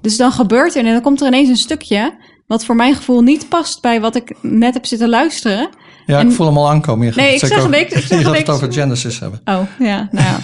[0.00, 2.14] Dus dan gebeurt er en dan komt er ineens een stukje...
[2.46, 5.68] wat voor mijn gevoel niet past bij wat ik net heb zitten luisteren.
[6.06, 7.06] Ja, En- ik voel hem al aankomen.
[7.06, 8.46] Je Nee, ik zeg over- niks, ik zeg Je gaat niks.
[8.46, 9.40] het over Genesis hebben.
[9.44, 10.38] Oh, ja, nou ja.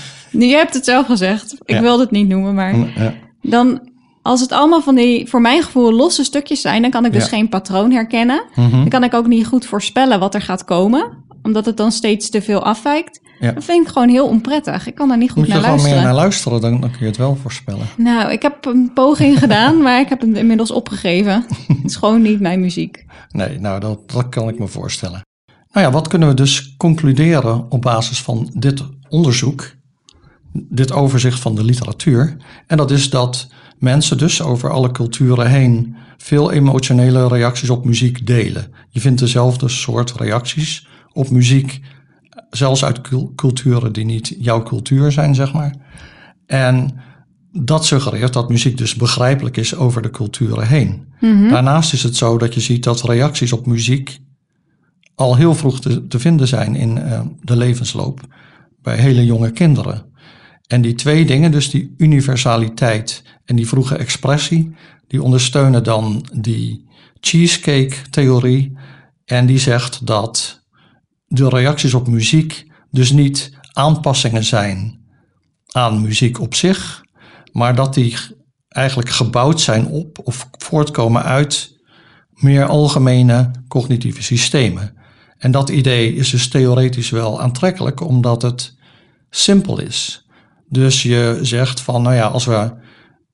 [0.46, 1.54] Je hebt het zelf gezegd.
[1.64, 2.76] Ik wilde het niet noemen, maar...
[2.76, 3.14] Ja.
[3.42, 3.88] Dan,
[4.22, 6.82] als het allemaal van die, voor mijn gevoel, losse stukjes zijn...
[6.82, 7.28] dan kan ik dus Ja.
[7.28, 8.42] geen patroon herkennen.
[8.54, 8.70] Mhm.
[8.70, 12.30] Dan kan ik ook niet goed voorspellen wat er gaat komen, omdat het dan steeds
[12.30, 13.20] te veel afwijkt.
[13.40, 13.52] Ja.
[13.52, 14.86] Dat vind ik gewoon heel onprettig.
[14.86, 16.14] Ik kan daar niet goed Moet je naar er gewoon meer luisteren.
[16.16, 17.86] naar luisteren, dan, dan kun je het wel voorspellen.
[17.96, 21.44] Nou, ik heb een poging gedaan, maar ik heb het inmiddels opgegeven.
[21.68, 23.04] het is gewoon niet mijn muziek.
[23.30, 25.20] Nee, nou, dat, dat kan ik me voorstellen.
[25.72, 29.70] Nou ja, wat kunnen we dus concluderen op basis van dit onderzoek,
[30.52, 32.36] dit overzicht van de literatuur?
[32.66, 38.26] En dat is dat mensen dus over alle culturen heen veel emotionele reacties op muziek
[38.26, 38.72] delen.
[38.88, 41.80] Je vindt dezelfde soort reacties op muziek,
[42.50, 45.74] zelfs uit cul- culturen die niet jouw cultuur zijn, zeg maar.
[46.46, 47.00] En
[47.52, 51.04] dat suggereert dat muziek dus begrijpelijk is over de culturen heen.
[51.50, 54.18] Daarnaast is het zo dat je ziet dat reacties op muziek
[55.14, 58.20] al heel vroeg te, te vinden zijn in eh, de levensloop
[58.82, 60.11] bij hele jonge kinderen.
[60.72, 64.74] En die twee dingen, dus die universaliteit en die vroege expressie,
[65.06, 66.88] die ondersteunen dan die
[67.20, 68.76] cheesecake-theorie.
[69.24, 70.62] En die zegt dat
[71.26, 75.00] de reacties op muziek dus niet aanpassingen zijn
[75.72, 77.04] aan muziek op zich,
[77.52, 78.16] maar dat die
[78.68, 81.80] eigenlijk gebouwd zijn op of voortkomen uit
[82.30, 84.96] meer algemene cognitieve systemen.
[85.38, 88.76] En dat idee is dus theoretisch wel aantrekkelijk, omdat het
[89.30, 90.22] simpel is.
[90.72, 92.72] Dus je zegt van, nou ja, als we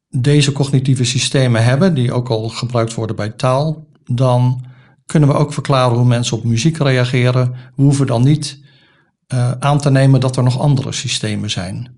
[0.08, 4.64] deze cognitieve systemen hebben, die ook al gebruikt worden bij taal, dan
[5.06, 7.50] kunnen we ook verklaren hoe mensen op muziek reageren.
[7.76, 8.60] We hoeven dan niet
[9.34, 11.96] uh, aan te nemen dat er nog andere systemen zijn.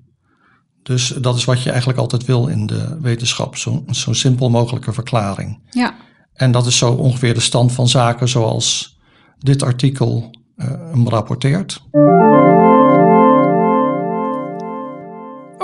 [0.83, 4.93] Dus dat is wat je eigenlijk altijd wil in de wetenschap, zo'n zo simpel mogelijke
[4.93, 5.61] verklaring.
[5.71, 5.95] Ja.
[6.33, 8.99] En dat is zo ongeveer de stand van zaken zoals
[9.39, 11.83] dit artikel uh, hem rapporteert.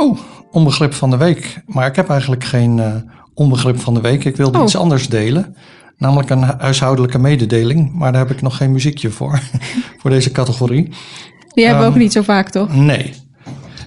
[0.06, 0.18] Oh,
[0.50, 1.62] onbegrip van de week.
[1.66, 2.94] Maar ik heb eigenlijk geen uh,
[3.34, 4.24] onbegrip van de week.
[4.24, 4.64] Ik wilde Oh.
[4.64, 5.56] iets anders delen.
[5.96, 7.92] Namelijk een huishoudelijke mededeling.
[7.94, 9.40] Maar daar heb ik nog geen muziekje voor.
[10.00, 10.92] voor deze categorie.
[11.54, 12.74] Die hebben we ook niet zo vaak, toch?
[12.74, 13.14] Nee.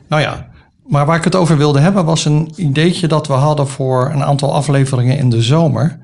[0.08, 0.48] Nou ja,
[0.88, 4.24] maar waar ik het over wilde hebben was een ideetje dat we hadden voor een
[4.24, 6.00] aantal afleveringen in de zomer.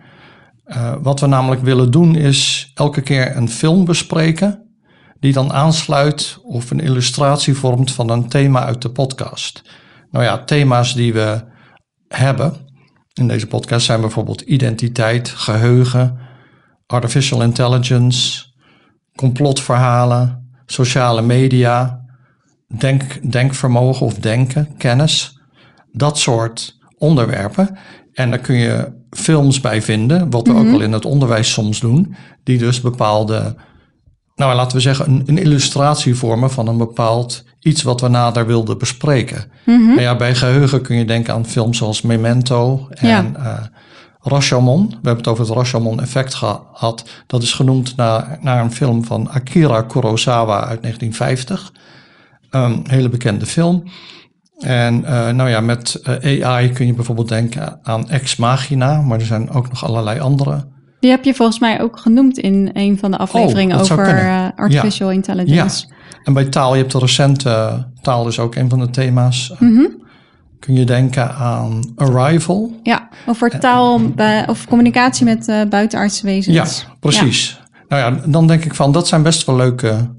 [0.68, 4.64] Uh, wat we namelijk willen doen is elke keer een film bespreken
[5.20, 9.64] die dan aansluit of een illustratie vormt van een thema uit de podcast.
[10.16, 11.42] Nou ja, thema's die we
[12.08, 12.54] hebben
[13.14, 16.18] in deze podcast zijn bijvoorbeeld identiteit, geheugen,
[16.86, 18.46] artificial intelligence,
[19.16, 22.06] complotverhalen, sociale media,
[22.78, 25.40] denk, denkvermogen of denken, kennis,
[25.92, 27.78] dat soort onderwerpen.
[28.14, 30.66] En daar kun je films bij vinden, wat we mm -hmm.
[30.66, 33.56] ook wel in het onderwijs soms doen, die dus bepaalde,
[34.36, 38.46] nou laten we zeggen, een, een illustratie vormen van een bepaald iets wat we nader
[38.46, 39.52] wilden bespreken.
[39.66, 40.00] Mm -hmm.
[40.00, 43.32] ja, bij geheugen kun je denken aan films zoals Memento en Ja.
[43.38, 43.54] uh,
[44.22, 44.88] Rashomon.
[44.88, 47.10] We hebben het over het Rashomon-effect gehad.
[47.28, 51.72] Dat is genoemd naar, naar een film van Akira Kurosawa uit 1950.
[52.50, 53.84] Een hele bekende film.
[54.60, 59.20] En uh, nou ja, met uh, AI kun je bijvoorbeeld denken aan Ex Machina, maar
[59.20, 60.68] er zijn ook nog allerlei andere.
[61.06, 64.24] Die heb je volgens mij ook genoemd in een van de afleveringen Oh, zou over
[64.24, 65.16] uh, artificial Ja.
[65.16, 65.86] intelligence.
[65.90, 69.54] Ja, En bij taal, je hebt de recente taal is ook een van de thema's.
[69.60, 69.86] Mhm.
[70.60, 72.80] Kun je denken aan Arrival?
[72.84, 76.56] Ja, over taal bij, of communicatie met uh, buitenaardse wezens.
[76.84, 77.62] Ja, precies.
[77.88, 80.16] Nou ja, dan denk ik van dat zijn best wel leuke,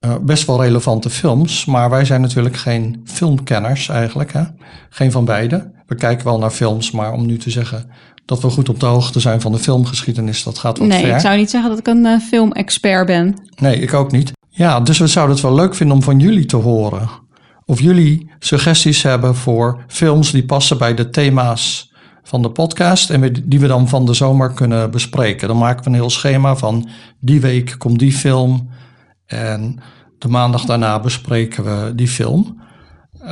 [0.00, 1.64] uh, best wel relevante films.
[1.64, 4.32] Maar wij zijn natuurlijk geen filmkenners eigenlijk.
[4.32, 4.42] Hè?
[4.90, 5.70] Geen van beide.
[5.86, 7.90] We kijken wel naar films, maar om nu te zeggen
[8.28, 11.06] dat we goed op de hoogte zijn van de filmgeschiedenis, dat gaat wat nee, ver.
[11.06, 13.34] Nee, ik zou niet zeggen dat ik een uh, filmexpert ben.
[13.56, 14.32] Nee, ik ook niet.
[14.48, 17.08] Ja, dus we zouden het wel leuk vinden om van jullie te horen.
[17.64, 23.32] Of jullie suggesties hebben voor films die passen bij de thema's van de podcast en
[23.44, 25.48] die we dan van de zomer kunnen bespreken.
[25.48, 26.88] Dan maken we een heel schema van
[27.20, 28.70] die week komt die film
[29.26, 29.80] en
[30.18, 32.60] de maandag daarna bespreken we die film.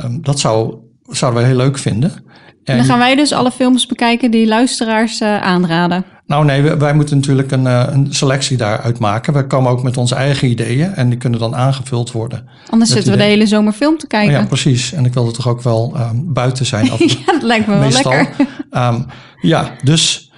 [0.03, 2.25] Um, dat zou, zouden we heel leuk vinden.
[2.67, 6.05] En dan gaan wij dus alle films bekijken die luisteraars uh, aanraden.
[6.25, 9.33] Nou nee, wij moeten natuurlijk een, uh, een, selectie daaruit maken.
[9.33, 12.49] We komen ook met onze eigen ideeën en die kunnen dan aangevuld worden.
[12.69, 14.35] Anders zitten we de hele zomer film te kijken.
[14.35, 14.93] Oh ja, precies.
[14.93, 16.89] En ik wilde toch ook wel um, buiten zijn.
[16.91, 18.11] Af, ja, dat lijkt me meestal.
[18.11, 18.47] wel lekker.
[18.71, 19.05] Um,
[19.51, 20.31] ja, dus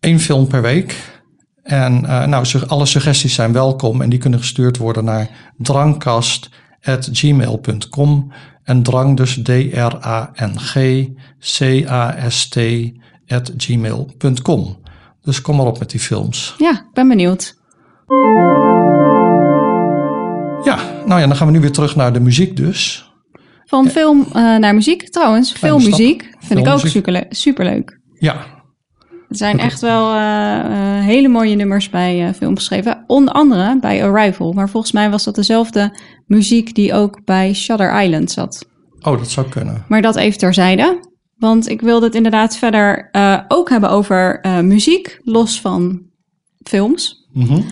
[0.00, 0.94] één film per week.
[1.62, 5.28] En uh, nou, alle suggesties zijn welkom en die kunnen gestuurd worden naar
[6.80, 8.32] drangkast.gmail.com.
[8.64, 11.04] En drang dus D-R-A-N-G
[11.40, 12.58] C-A-S-T
[13.28, 14.76] at gmail.com.
[15.22, 16.54] Dus kom maar op met die films.
[16.58, 17.56] Ja, ik ben benieuwd.
[20.64, 23.10] Ja, nou ja, dan gaan we nu weer terug naar de muziek dus.
[23.64, 25.52] Van film uh, naar muziek trouwens.
[25.52, 28.00] Filmmuziek vind ik ook super, superleuk.
[28.18, 28.57] Ja.
[29.28, 33.04] Er zijn echt wel uh, uh, hele mooie nummers bij film geschreven.
[33.06, 34.52] Onder andere bij Arrival.
[34.52, 38.66] Maar volgens mij was dat dezelfde muziek die ook bij Shutter Island zat.
[39.00, 39.84] Oh, dat zou kunnen.
[39.88, 41.06] Maar dat even terzijde.
[41.36, 46.02] Want ik wilde het inderdaad verder uh, ook hebben over uh, muziek, los van
[46.62, 47.28] films.
[47.32, 47.64] Mm -hmm.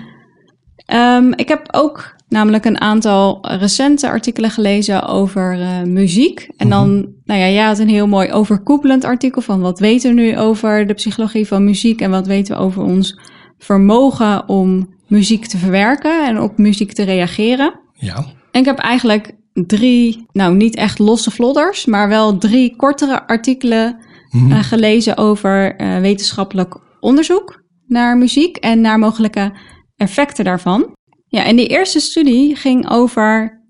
[0.97, 6.49] um, ik heb ook namelijk een aantal recente artikelen gelezen over uh, muziek.
[6.57, 7.15] En dan, mm -hmm.
[7.25, 10.87] nou ja, jij had een heel mooi overkoepelend artikel van wat weten we nu over
[10.87, 13.19] de psychologie van muziek en wat weten we over ons
[13.59, 17.81] vermogen om muziek te verwerken en op muziek te reageren.
[17.95, 18.17] Ja.
[18.51, 24.05] En ik heb eigenlijk drie, nou niet echt losse vlodders, maar wel drie kortere artikelen
[24.37, 24.45] Mhm.
[24.45, 24.59] mm -hmm.
[24.59, 29.53] uh, gelezen over uh, wetenschappelijk onderzoek naar muziek en naar mogelijke
[29.97, 30.95] effecten daarvan.
[31.37, 33.63] Ja, en die eerste studie ging over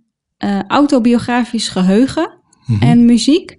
[0.45, 2.73] uh, autobiografisch geheugen Mhm.
[2.73, 2.89] mm -hmm.
[2.91, 3.57] en muziek.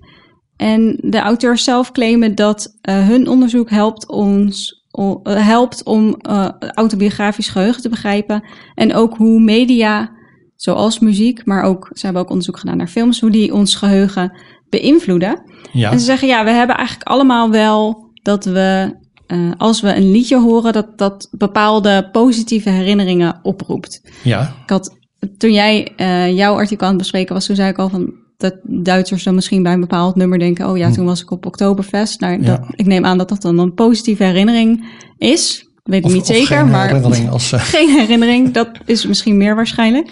[0.56, 4.76] En de auteurs zelf claimen dat uh, hun onderzoek helpt ons
[5.24, 8.44] helpt om uh, autobiografisch geheugen te begrijpen
[8.76, 10.12] en ook hoe media
[10.56, 14.38] zoals muziek, maar ook, ze hebben ook onderzoek gedaan naar films, hoe die ons geheugen
[14.70, 15.42] beïnvloeden.
[15.72, 15.92] Ja.
[15.92, 18.96] En ze zeggen, ja, we hebben eigenlijk allemaal wel dat we,
[19.28, 24.02] uh, als we een liedje horen, dat dat bepaalde positieve herinneringen oproept.
[24.24, 24.42] Ja.
[24.64, 24.98] Ik had,
[25.38, 28.56] toen jij uh, jouw artikel aan het bespreken was, toen zei ik al van, dat
[28.64, 32.20] Duitsers dan misschien bij een bepaald nummer denken, oh ja, toen was ik op Oktoberfest.
[32.20, 32.68] Nou, dat, Ja.
[32.76, 34.86] ik neem aan dat dat dan een positieve herinnering
[35.18, 35.68] is.
[35.84, 38.52] Weet ik Of- niet of zeker, geen maar herinnering als, eh, geen herinnering.
[38.52, 40.10] Dat is misschien meer waarschijnlijk.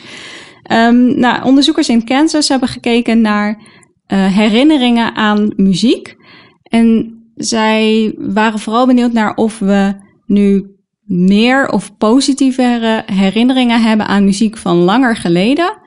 [0.63, 3.61] Ehm, nou, onderzoekers in Kansas hebben gekeken naar
[4.07, 6.15] eh, herinneringen aan muziek.
[6.63, 9.93] En zij waren vooral benieuwd naar of we
[10.25, 10.65] nu
[11.03, 15.77] meer of positievere herinneringen hebben aan muziek van langer geleden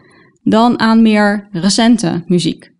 [0.43, 2.71] dan aan meer recente muziek.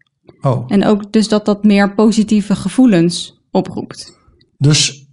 [0.41, 4.19] Oh, En ook dus dat dat meer positieve gevoelens oproept.
[4.59, 5.07] dus,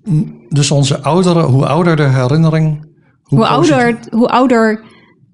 [0.50, 2.94] dus onze oudere, hoe ouder de herinnering...
[3.24, 4.84] Hoe, ouder, hoe ouder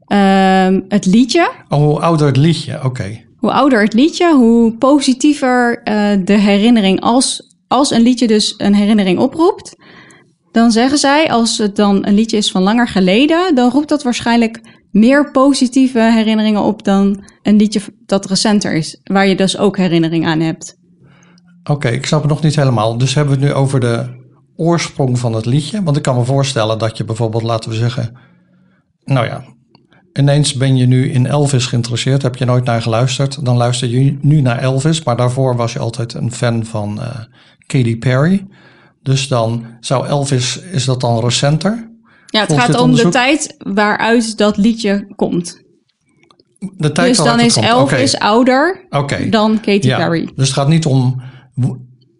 [0.05, 3.21] ehm, het liedje, Oh, hoe ouder het liedje, oké.
[3.37, 7.01] hoe ouder het liedje, hoe positiever eh, de herinnering.
[7.01, 9.75] Als, als een liedje dus een herinnering oproept,
[10.51, 14.03] dan zeggen zij, als het dan een liedje is van langer geleden, dan roept dat
[14.03, 14.59] waarschijnlijk
[14.91, 20.25] meer positieve herinneringen op dan een liedje dat recenter is, waar je dus ook herinnering
[20.25, 20.77] aan hebt.
[21.63, 22.97] Oké, ik snap het nog niet helemaal.
[22.97, 24.19] Dus hebben we het nu over de
[24.55, 25.83] oorsprong van het liedje?
[25.83, 28.19] Want ik kan me voorstellen dat je bijvoorbeeld, laten we zeggen...
[29.03, 29.43] Nou ja,
[30.13, 32.21] ineens ben je nu in Elvis geïnteresseerd.
[32.21, 33.45] Heb je nooit naar geluisterd?
[33.45, 35.03] Dan luister je nu naar Elvis.
[35.03, 37.19] Maar daarvoor was je altijd een fan van eh,
[37.65, 38.47] Katy Perry.
[39.01, 41.89] Dus dan zou Elvis, is dat dan recenter?
[42.25, 45.61] Ja, het gaat om de tijd waaruit dat liedje komt.
[46.77, 47.65] De tijd Dus dan is komt.
[47.65, 48.87] Elvis ouder
[49.29, 50.29] dan Katy Ja, Perry.
[50.35, 51.21] Dus het gaat niet om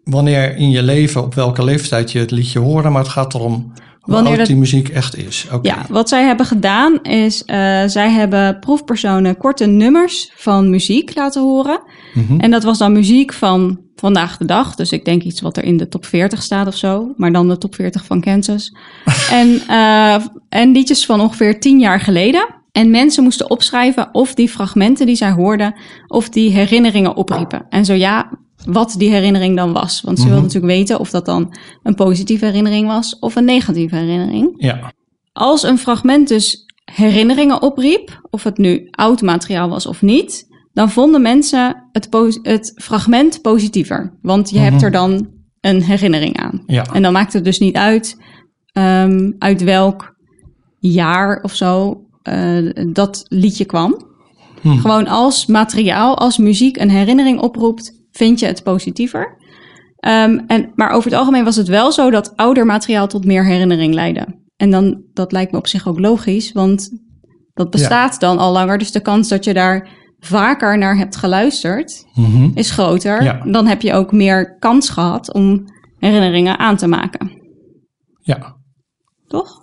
[0.04, 3.72] wanneer in je leven, op welke leeftijd je het liedje hoorde, maar het gaat erom
[4.02, 5.46] Wanneer dat- die muziek echt is.
[5.52, 5.68] Oké.
[5.68, 11.42] Ja, wat zij hebben gedaan is, eh, zij hebben proefpersonen korte nummers van muziek laten
[11.42, 11.80] horen.
[12.14, 12.40] Mhm.
[12.40, 14.74] En dat was dan muziek van vandaag de dag.
[14.74, 17.12] Dus ik denk iets wat er in de top 40 staat of zo.
[17.16, 18.76] Maar dan de top 40 van Kansas.
[19.30, 22.46] en, eh, en liedjes van ongeveer 10 jaar geleden.
[22.72, 25.74] En mensen moesten opschrijven of die fragmenten die zij hoorden,
[26.06, 27.66] of die herinneringen opriepen.
[27.68, 28.30] En zo ja,
[28.66, 30.00] wat die herinnering dan was.
[30.00, 30.32] Want ze Mhm.
[30.34, 34.54] wilden natuurlijk weten of dat dan een positieve herinnering was of een negatieve herinnering.
[34.56, 34.92] Ja.
[35.32, 40.90] Als een fragment dus herinneringen opriep, of het nu oud materiaal was of niet, dan
[40.90, 42.08] vonden mensen het,
[42.42, 44.18] het fragment positiever.
[44.22, 44.84] Want je hebt Mhm.
[44.84, 45.28] er dan
[45.60, 46.62] een herinnering aan.
[46.66, 46.84] Ja.
[46.92, 48.20] En dan maakt het dus niet uit
[48.72, 50.14] ehm, uit welk
[50.78, 52.58] jaar of zo eh,
[52.92, 54.10] dat liedje kwam.
[54.60, 54.76] Hm.
[54.78, 59.36] Gewoon als materiaal, als muziek een herinnering oproept, vind je het positiever.
[59.96, 63.44] Ehm, en, maar over het algemeen was het wel zo dat ouder materiaal tot meer
[63.44, 64.40] herinnering leidde.
[64.56, 66.90] En dan, dat lijkt me op zich ook logisch, want
[67.54, 68.78] dat bestaat dan al langer.
[68.78, 72.50] Dus de kans dat je daar vaker naar hebt geluisterd Mhm.
[72.54, 73.22] is groter.
[73.22, 73.40] Ja.
[73.44, 75.64] Dan heb je ook meer kans gehad om
[75.98, 77.40] herinneringen aan te maken.
[78.20, 78.56] Ja.
[79.26, 79.60] Toch?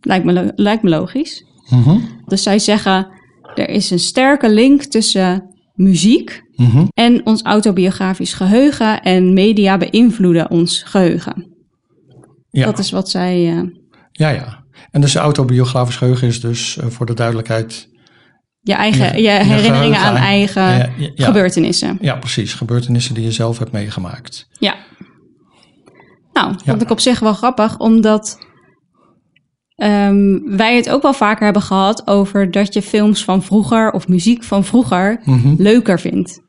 [0.00, 1.44] Lijkt me, lijkt me logisch.
[1.70, 1.98] Mhm.
[2.24, 3.08] Dus zij zeggen,
[3.54, 6.84] er is een sterke link tussen muziek Mhm.
[6.94, 11.52] en ons autobiografisch geheugen en media beïnvloeden ons geheugen.
[12.50, 12.64] Ja.
[12.64, 13.48] Dat is wat zij.
[13.56, 13.62] eh,
[14.12, 14.64] ja, ja.
[14.90, 17.88] En dus autobiografisch geheugen is dus eh, voor de duidelijkheid.
[18.60, 21.24] je eigen Je- herinneringen aan eigen Ja, ja, ja.
[21.26, 21.98] gebeurtenissen.
[22.00, 22.54] Ja, precies.
[22.54, 24.46] Gebeurtenissen die je zelf hebt meegemaakt.
[24.58, 24.74] Ja.
[26.32, 28.38] Nou, vond ik op zich wel grappig, omdat
[29.76, 34.08] ehm, wij het ook wel vaker hebben gehad over dat je films van vroeger of
[34.08, 35.54] muziek van vroeger Mhm.
[35.58, 36.40] leuker vindt.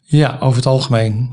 [0.00, 1.30] Ja, over het algemeen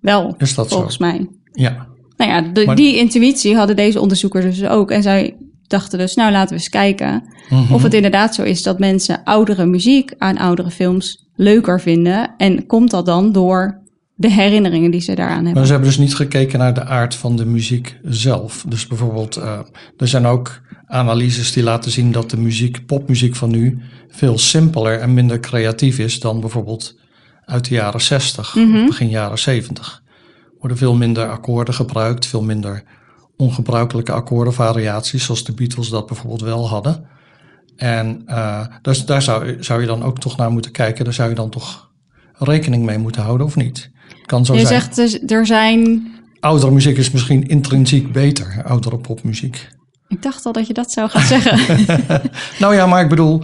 [0.00, 1.04] Wel, is dat volgens zo.
[1.06, 1.28] mij.
[1.52, 1.86] Ja.
[2.16, 4.90] Nou ja, de- Maar- die intuïtie hadden deze onderzoekers dus ook.
[4.90, 7.74] En zij dachten dus, nou laten we eens kijken Mhm.
[7.74, 12.34] of het inderdaad zo is dat mensen oudere muziek aan oudere films leuker vinden.
[12.36, 13.79] En komt dat dan door
[14.20, 15.54] de herinneringen die ze daaraan hebben?
[15.54, 18.64] Maar ze hebben dus niet gekeken naar de aard van de muziek zelf.
[18.68, 19.58] Dus bijvoorbeeld, eh,
[19.96, 23.78] er zijn ook analyses die laten zien dat de muziek, popmuziek van nu,
[24.08, 26.98] veel simpeler en minder creatief is dan bijvoorbeeld
[27.44, 28.76] uit de jaren 60 Mhm.
[28.76, 30.02] of begin jaren 70.
[30.06, 32.82] Er worden veel minder akkoorden gebruikt, veel minder
[33.36, 37.04] ongebruikelijke akkoordenvariaties, zoals de Beatles dat bijvoorbeeld wel hadden.
[37.76, 41.04] En eh, dus daar zou, zou je dan ook toch naar moeten kijken.
[41.04, 41.90] Daar zou je dan toch
[42.32, 43.90] rekening mee moeten houden, of niet?
[44.26, 44.72] Kan zo Je zijn.
[44.80, 46.08] zegt dus, er zijn.
[46.40, 49.68] Oudere muziek is misschien intrinsiek beter, oudere popmuziek.
[50.08, 51.58] Ik dacht al dat je dat zou gaan zeggen.
[52.58, 53.42] Nou ja, maar ik bedoel,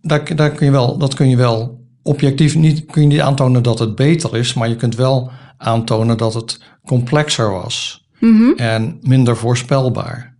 [0.00, 3.62] daar, daar kun je wel, dat kun je wel objectief niet, kun je niet aantonen
[3.62, 8.50] dat het beter is, maar je kunt wel aantonen dat het complexer was Mhm.
[8.56, 10.36] en minder voorspelbaar.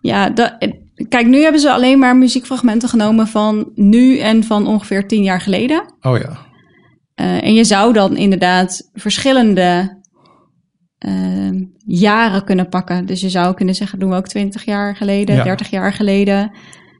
[0.00, 0.56] Ja, dat,
[1.08, 5.40] kijk, nu hebben ze alleen maar muziekfragmenten genomen van nu en van ongeveer tien jaar
[5.40, 5.94] geleden.
[6.00, 6.38] Oh ja,
[7.22, 10.00] Eh, en je zou dan inderdaad verschillende
[10.98, 11.50] eh,
[11.86, 13.06] jaren kunnen pakken.
[13.06, 15.42] Dus je zou kunnen zeggen, doen we ook 20 jaar geleden, Ja.
[15.42, 16.50] 30 jaar geleden.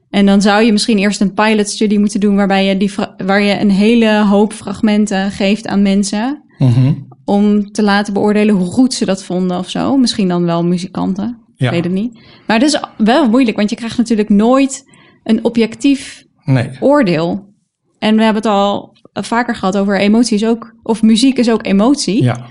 [0.09, 2.91] En dan zou je misschien eerst een pilotstudie moeten doen waarbij je die,
[3.25, 6.43] waar je een hele hoop fragmenten geeft aan mensen.
[6.57, 6.93] Mhm.
[7.25, 9.97] Om te laten beoordelen hoe goed ze dat vonden of zo.
[9.97, 11.37] Misschien dan wel muzikanten.
[11.55, 11.65] ja.
[11.65, 12.19] Ik weet het niet.
[12.47, 14.83] Maar het is wel moeilijk, want je krijgt natuurlijk nooit
[15.23, 17.51] een objectief Nee, oordeel.
[17.99, 20.73] En we hebben het al vaker gehad over emoties ook.
[20.83, 22.23] Of muziek is ook emotie.
[22.23, 22.45] ja,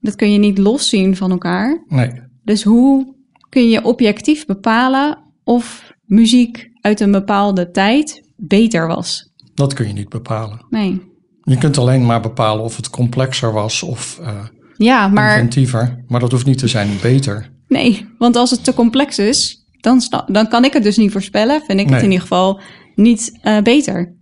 [0.00, 1.84] Dat kun je niet loszien van elkaar.
[1.88, 2.10] nee.
[2.44, 3.14] Dus hoe
[3.48, 9.32] kun je objectief bepalen of muziek uit een bepaalde tijd beter was?
[9.54, 10.66] Dat kun je niet bepalen.
[10.70, 11.00] Nee.
[11.42, 14.44] Je kunt alleen maar bepalen of het complexer was of eh
[14.76, 17.50] Ja, maar inventiever, maar dat hoeft niet te zijn beter.
[17.68, 18.06] nee.
[18.18, 21.62] Want als het te complex is, dan, dan kan ik het dus niet voorspellen.
[21.66, 21.94] Vind ik Nee.
[21.94, 22.60] het in ieder geval
[22.94, 24.14] niet eh, beter.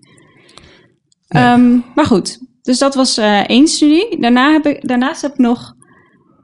[1.32, 1.42] Nee.
[1.44, 4.20] Ehm, maar goed, dus dat was eh, één studie.
[4.20, 5.74] Daarna heb ik, daarnaast heb ik nog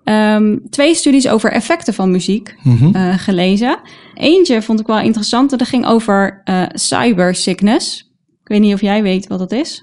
[0.05, 2.95] ehm, twee studies over effecten van muziek Mhm.
[2.95, 3.79] eh, gelezen.
[4.15, 5.51] Eentje vond ik wel interessant.
[5.51, 8.13] Dat ging over eh cyber sickness.
[8.43, 9.83] Ik weet niet of jij weet wat dat is.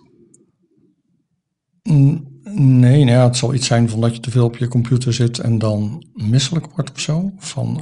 [1.83, 4.67] Mm, Nee, nou ja, het zal iets zijn van dat je te veel op je
[4.67, 7.31] computer zit en dan misselijk wordt of zo.
[7.37, 7.81] Van,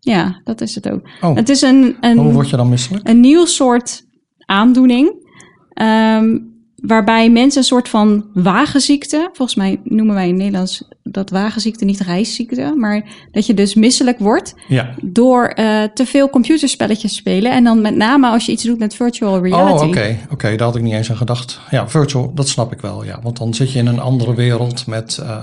[0.00, 1.08] Ja, dat is het ook.
[1.20, 3.08] oh, Het is een, een, hoe word je dan misselijk?
[3.08, 4.02] een nieuw soort
[4.46, 5.28] aandoening.
[5.70, 6.38] ehm,
[6.82, 11.84] waarbij mensen een soort van wagenziekte, volgens mij noemen wij in het Nederlands dat wagenziekte
[11.84, 14.94] niet reisziekte, maar dat je dus misselijk wordt Ja.
[15.02, 17.52] door eh, te veel computerspelletjes spelen.
[17.52, 19.82] En dan met name als je iets doet met virtual reality.
[19.82, 20.16] Oh, oké.
[20.32, 21.60] Oké, daar had ik niet eens aan gedacht.
[21.70, 23.18] Ja, virtual, dat snap ik wel, ja.
[23.22, 25.18] Want dan zit je in een andere wereld met...
[25.22, 25.36] eh,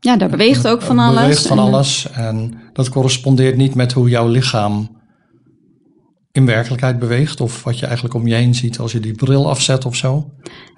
[0.00, 1.20] Ja, daar beweegt ook van alles.
[1.20, 2.10] beweegt van En, alles.
[2.12, 5.00] En dat correspondeert niet met hoe jouw lichaam
[6.32, 7.40] in werkelijkheid beweegt.
[7.40, 10.30] Of wat je eigenlijk om je heen ziet als je die bril afzet of zo.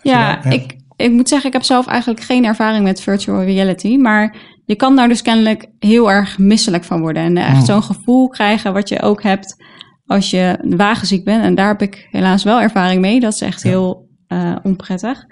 [0.02, 0.50] Ja, Ja.
[0.50, 3.96] Ik, ik moet zeggen, ik heb zelf eigenlijk geen ervaring met virtual reality.
[3.96, 7.22] Maar je kan daar dus kennelijk heel erg misselijk van worden.
[7.22, 7.64] En echt Hmm.
[7.64, 9.62] zo'n gevoel krijgen wat je ook hebt
[10.06, 11.44] als je wagenziek bent.
[11.44, 13.20] En daar heb ik helaas wel ervaring mee.
[13.20, 13.68] Dat is echt Ja.
[13.68, 15.24] heel eh, onprettig.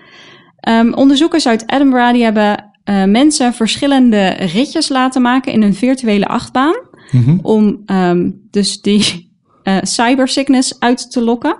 [0.56, 6.26] Ehm, onderzoekers uit Edinburgh die hebben eh, mensen verschillende ritjes laten maken in een virtuele
[6.26, 6.74] achtbaan.
[7.10, 7.38] Mhm.
[7.42, 9.31] Om ehm, dus die
[9.62, 11.56] eh cybersickness uit te lokken.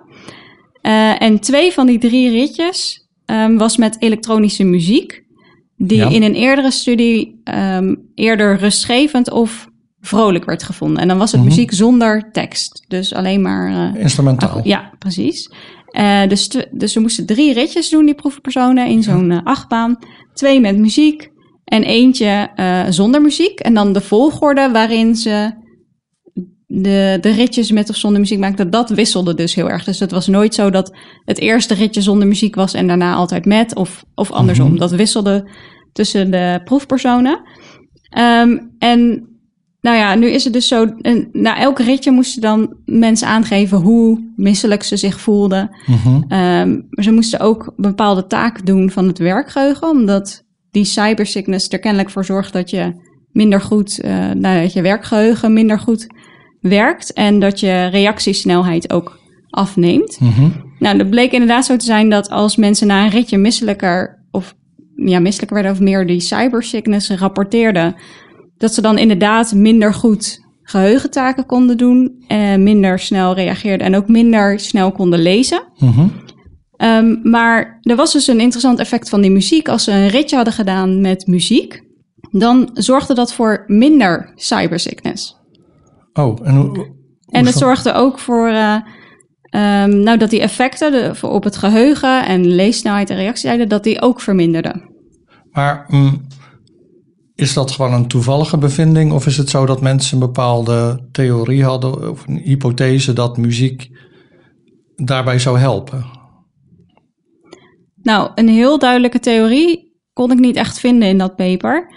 [0.81, 5.25] Eh, en twee van die drie ritjes ehm, was met elektronische muziek.
[5.77, 6.09] Die Ja.
[6.09, 9.69] in een eerdere studie ehm, eerder rustgevend of
[10.01, 11.03] vrolijk werd gevonden.
[11.03, 11.49] En dan was het Mhm.
[11.49, 12.85] muziek zonder tekst.
[12.89, 13.95] Dus alleen maar...
[13.95, 14.61] eh, Instrumentaal.
[14.65, 15.51] ja, precies.
[16.29, 19.99] Dus, dus we moesten drie ritjes doen, die proefpersonen, in zo'n achtbaan.
[20.35, 21.31] Twee met muziek
[21.65, 22.51] en eentje
[22.89, 23.61] zonder muziek.
[23.61, 25.51] En dan de volgorde waarin ze
[26.75, 29.85] de, de ritjes met of zonder muziek maakten, dat wisselde dus heel erg.
[29.85, 30.93] Dus het was nooit zo dat
[31.25, 34.69] het eerste ritje zonder muziek was en daarna altijd met, of, of andersom.
[34.69, 34.79] Mhm.
[34.79, 35.49] Dat wisselde
[35.93, 37.41] tussen de proefpersonen.
[38.09, 39.29] Ehm, en
[39.81, 43.79] nou ja, nu is het dus zo, en na elk ritje moesten dan mensen aangeven
[43.79, 45.71] hoe misselijk ze zich voelden.
[46.29, 52.11] Maar ze moesten ook bepaalde taken doen van het werkgeheugen, omdat die cybersickness er kennelijk
[52.11, 52.93] voor zorgt dat je
[53.33, 54.01] minder goed,
[54.35, 56.07] nou, dat je werkgeheugen minder goed
[56.63, 60.21] werkt en dat je reactiesnelheid ook afneemt.
[60.21, 60.49] Mhm.
[60.79, 64.55] Nou, dat bleek inderdaad zo te zijn dat als mensen na een ritje misselijker of
[64.95, 67.95] ja, misselijker werden of meer die cybersickness rapporteerden,
[68.57, 74.09] dat ze dan inderdaad minder goed geheugentaken konden doen, eh, minder snel reageerden en ook
[74.09, 75.63] minder snel konden lezen.
[75.79, 76.07] Mhm.
[76.77, 79.69] Ehm, maar er was dus een interessant effect van die muziek.
[79.69, 81.83] Als ze een ritje hadden gedaan met muziek,
[82.31, 85.41] dan zorgde dat voor minder cybersickness.
[86.13, 87.01] Oh, en hoe...
[87.27, 88.77] En het zo- zorgde ook voor eh,
[89.43, 94.03] ehm, nou, dat die effecten de, op het geheugen en leessnelheid en reactietijden, dat die
[94.03, 94.91] ook verminderden.
[95.51, 96.27] Maar mm,
[97.35, 99.13] is dat gewoon een toevallige bevinding?
[99.13, 103.91] Of is het zo dat mensen een bepaalde theorie hadden of een hypothese dat muziek
[104.97, 106.05] daarbij zou helpen?
[108.03, 111.95] Nou, een heel duidelijke theorie kon ik niet echt vinden in dat paper.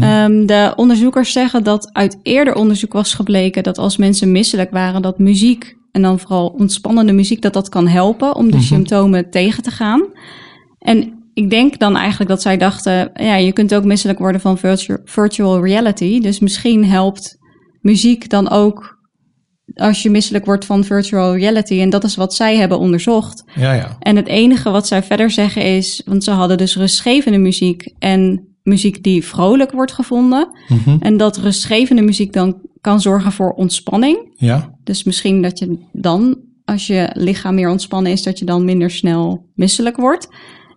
[0.00, 5.02] Ehm, de onderzoekers zeggen dat uit eerder onderzoek was gebleken dat als mensen misselijk waren,
[5.02, 8.66] dat muziek, en dan vooral ontspannende muziek, dat dat kan helpen om de Mhm.
[8.66, 10.02] symptomen tegen te gaan.
[10.78, 14.58] En ik denk dan eigenlijk dat zij dachten, ja, je kunt ook misselijk worden van
[14.58, 16.20] virtu- virtual reality.
[16.20, 17.36] Dus misschien helpt
[17.80, 18.96] muziek dan ook
[19.74, 21.80] als je misselijk wordt van virtual reality.
[21.80, 23.44] En dat is wat zij hebben onderzocht.
[23.54, 23.96] Ja, ja.
[23.98, 28.47] En het enige wat zij verder zeggen is, want ze hadden dus rustgevende muziek en
[28.68, 30.48] muziek die vrolijk wordt gevonden.
[30.68, 30.96] Mhm.
[31.00, 34.34] En dat rustgevende muziek dan kan zorgen voor ontspanning.
[34.36, 38.64] Ja, Dus misschien dat je dan, als je lichaam meer ontspannen is, dat je dan
[38.64, 40.28] minder snel misselijk wordt.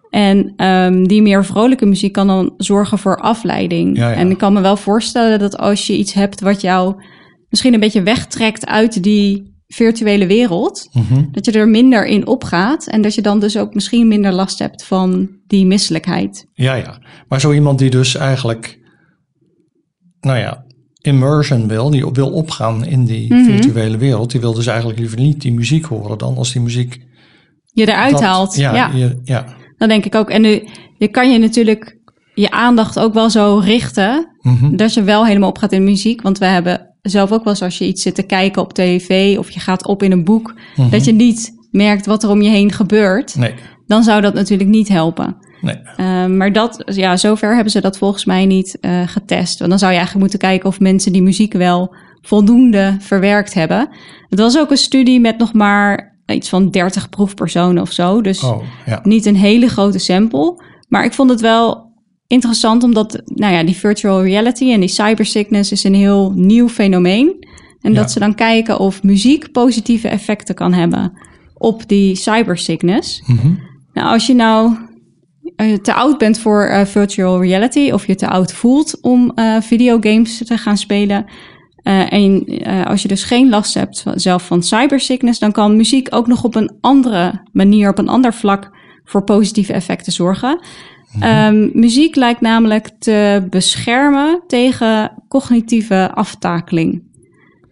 [0.09, 3.97] En ehm, die meer vrolijke muziek kan dan zorgen voor afleiding.
[3.97, 4.15] Ja, ja.
[4.15, 6.95] En ik kan me wel voorstellen dat als je iets hebt wat jou
[7.49, 11.23] misschien een beetje wegtrekt uit die virtuele wereld, Mhm.
[11.31, 14.59] dat je er minder in opgaat en dat je dan dus ook misschien minder last
[14.59, 16.45] hebt van die misselijkheid.
[16.53, 16.99] ja, ja.
[17.27, 18.79] Maar zo iemand die dus eigenlijk,
[20.19, 20.65] nou ja,
[21.01, 23.43] immersion wil, die wil opgaan in die Mhm.
[23.43, 27.01] virtuele wereld, die wil dus eigenlijk liever niet die muziek horen dan als die muziek
[27.73, 28.55] Je eruit dat- haalt.
[28.55, 28.91] Ja, ja.
[28.93, 29.45] je- ja.
[29.77, 30.29] Dat denk ik ook.
[30.29, 30.67] En nu
[30.97, 31.99] je kan je natuurlijk
[32.33, 34.75] je aandacht ook wel zo richten Mhm.
[34.75, 36.21] dat je wel helemaal opgaat in muziek.
[36.21, 39.37] Want we hebben zelf ook wel eens als je iets zit te kijken op tv
[39.37, 40.89] of je gaat op in een boek, Mhm.
[40.89, 43.35] dat je niet merkt wat er om je heen gebeurt.
[43.35, 43.53] Nee,
[43.87, 45.37] Dan zou dat natuurlijk niet helpen.
[45.61, 45.75] nee.
[45.97, 49.57] Uh, maar dat, ja, zover hebben ze dat volgens mij niet uh, getest.
[49.59, 53.89] Want dan zou je eigenlijk moeten kijken of mensen die muziek wel voldoende verwerkt hebben.
[54.29, 58.21] Het was ook een studie met nog maar iets van 30 proefpersonen of zo.
[58.21, 58.99] Dus Oh, ja.
[59.03, 60.63] niet een hele grote sample.
[60.87, 61.90] Maar ik vond het wel
[62.31, 67.47] interessant omdat, nou ja, die virtual reality en die cybersickness is een heel nieuw fenomeen.
[67.81, 67.99] En Ja.
[67.99, 71.13] dat ze dan kijken of muziek positieve effecten kan hebben
[71.53, 73.23] op die cybersickness.
[73.25, 73.53] Mhm.
[73.93, 74.75] Nou, als je nou
[75.57, 79.61] uh, te oud bent voor uh, virtual reality of je te oud voelt om uh,
[79.61, 81.25] videogames te gaan spelen.
[81.83, 82.45] Uh, en
[82.85, 86.55] als je dus geen last hebt zelf van cybersickness, dan kan muziek ook nog op
[86.55, 90.59] een andere manier, op een ander vlak, voor positieve effecten zorgen.
[91.19, 91.55] -hmm.
[91.55, 97.09] um, muziek lijkt namelijk te beschermen tegen cognitieve aftakeling.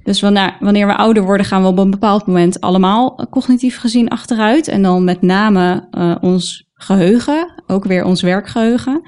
[0.03, 4.67] Dus wanneer, we ouder worden, gaan we op een bepaald moment allemaal cognitief gezien achteruit.
[4.67, 8.93] En dan met name uh, ons geheugen, ook weer ons werkgeheugen.
[8.93, 9.03] Um,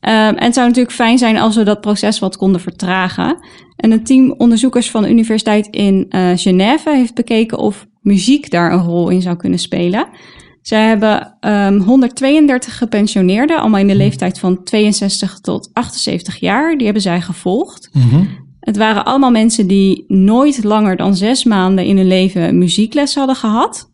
[0.00, 3.38] en het zou natuurlijk fijn zijn als we dat proces wat konden vertragen.
[3.76, 8.72] En een team onderzoekers van de Universiteit in uh, Genève heeft bekeken of muziek daar
[8.72, 10.06] een rol in zou kunnen spelen.
[10.66, 16.74] Zij hebben um, 132 gepensioneerden, allemaal in de leeftijd van 62 tot 78 jaar.
[16.76, 17.88] Die hebben zij gevolgd.
[17.92, 18.28] Mm -hmm.
[18.60, 23.36] Het waren allemaal mensen die nooit langer dan zes maanden in hun leven muziekles hadden
[23.36, 23.90] gehad.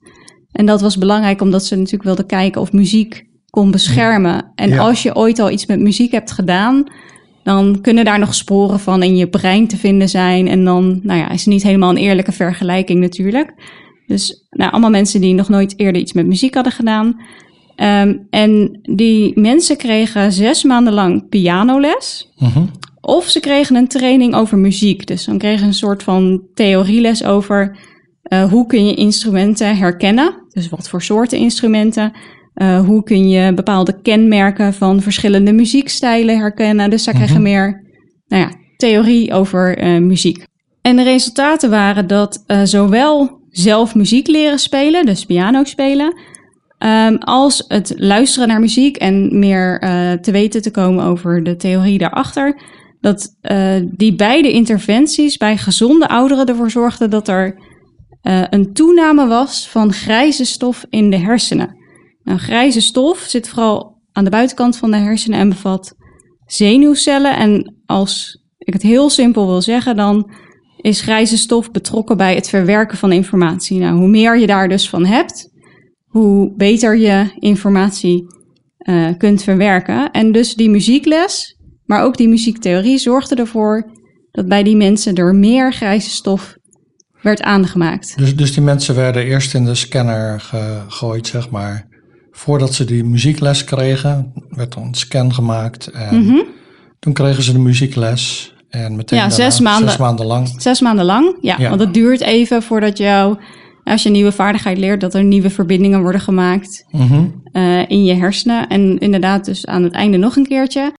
[0.52, 4.52] En dat was belangrijk omdat ze natuurlijk wilden kijken of muziek kon beschermen.
[4.54, 4.78] En Ja.
[4.78, 6.84] als je ooit al iets met muziek hebt gedaan,
[7.42, 10.48] dan kunnen daar nog sporen van in je brein te vinden zijn.
[10.48, 13.54] En dan nou ja, is het niet helemaal een eerlijke vergelijking natuurlijk.
[14.06, 17.20] Dus nou, allemaal mensen die nog nooit eerder iets met muziek hadden gedaan.
[17.76, 22.32] Ehm, en die mensen kregen zes maanden lang pianoles.
[22.38, 22.62] Mhm.
[23.00, 25.06] Of ze kregen een training over muziek.
[25.06, 27.76] Dus dan kregen ze een soort van theorieles over
[28.22, 30.34] eh, hoe kun je instrumenten herkennen.
[30.48, 32.12] Dus wat voor soorten instrumenten.
[32.54, 36.90] Eh, hoe kun je bepaalde kenmerken van verschillende muziekstijlen herkennen.
[36.90, 37.42] Dus zij kregen Mhm.
[37.42, 37.82] meer
[38.26, 40.46] nou ja, theorie over eh, muziek.
[40.82, 46.14] En de resultaten waren dat zowel zelf muziek leren spelen, dus piano spelen,
[46.78, 51.56] ehm, als het luisteren naar muziek en meer eh, te weten te komen over de
[51.56, 52.60] theorie daarachter,
[53.00, 57.56] dat eh, die beide interventies bij gezonde ouderen ervoor zorgden dat er
[58.22, 61.76] eh, een toename was van grijze stof in de hersenen.
[62.22, 65.94] Nou, grijze stof zit vooral aan de buitenkant van de hersenen en bevat
[66.46, 67.36] zenuwcellen.
[67.36, 70.30] En als ik het heel simpel wil zeggen, dan
[70.82, 73.78] is grijze stof betrokken bij het verwerken van informatie.
[73.78, 75.50] Nou, hoe meer je daar dus van hebt,
[76.06, 78.24] hoe beter je informatie
[78.78, 80.10] eh, kunt verwerken.
[80.10, 83.90] En dus die muziekles, maar ook die muziektheorie zorgde ervoor
[84.30, 86.54] dat bij die mensen er meer grijze stof
[87.22, 88.18] werd aangemaakt.
[88.18, 91.86] Dus, dus die mensen werden eerst in de scanner gegooid, zeg maar.
[92.30, 95.86] Voordat ze die muziekles kregen, werd er een scan gemaakt.
[95.86, 96.42] En Mhm.
[96.98, 98.54] toen kregen ze de muziekles.
[98.72, 99.88] En meteen Ja, daarna, zes maanden.
[99.88, 100.54] zes maanden lang.
[100.56, 101.68] Zes maanden lang, ja, Ja.
[101.68, 103.36] Want het duurt even voordat jou,
[103.84, 107.24] als je een nieuwe vaardigheid leert, dat er nieuwe verbindingen worden gemaakt Mhm.
[107.52, 108.68] eh, in je hersenen.
[108.68, 110.92] En inderdaad, dus aan het einde nog een keertje.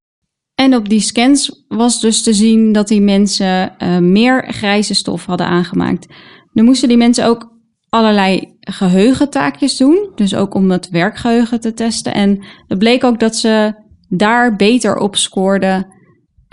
[0.56, 5.26] En op die scans was dus te zien dat die mensen eh, meer grijze stof
[5.26, 6.08] hadden aangemaakt.
[6.52, 7.52] Nu moesten die mensen ook
[7.90, 10.10] allerlei geheugentaakjes doen.
[10.16, 12.14] Dus ook om het werkgeheugen te testen.
[12.14, 13.74] En het bleek ook dat ze
[14.10, 15.88] daar beter op scoorden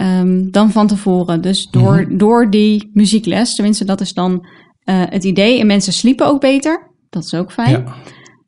[0.00, 1.40] ehm, dan van tevoren.
[1.40, 4.46] Dus door, door die muziekles, tenminste dat is dan
[4.84, 5.60] eh, het idee.
[5.60, 6.90] En mensen sliepen ook beter.
[7.10, 7.70] Dat is ook fijn.
[7.70, 7.94] Ja.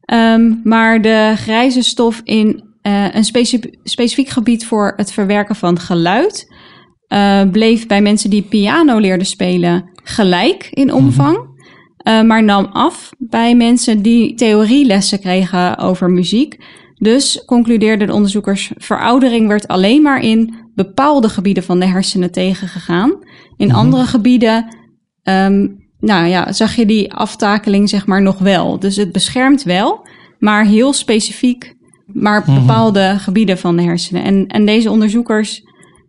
[0.03, 5.79] Ehm, maar de grijze stof in eh, een specif- specifiek gebied voor het verwerken van
[5.79, 6.55] geluid
[7.07, 11.39] eh, bleef bij mensen die piano leerden spelen gelijk in omvang.
[11.97, 16.57] eh, maar nam af bij mensen die theorielessen kregen over muziek.
[17.03, 23.13] Dus concludeerden de onderzoekers, veroudering werd alleen maar in bepaalde gebieden van de hersenen tegengegaan.
[23.57, 23.77] In Mhm.
[23.77, 24.77] andere gebieden
[25.23, 25.67] ehm,
[26.01, 28.79] nou ja, zag je die aftakeling zeg maar nog wel.
[28.79, 30.07] Dus het beschermt wel,
[30.39, 31.75] maar heel specifiek,
[32.07, 32.55] maar Mhm.
[32.61, 34.25] bepaalde gebieden van de hersenen.
[34.25, 35.63] En, en deze onderzoekers,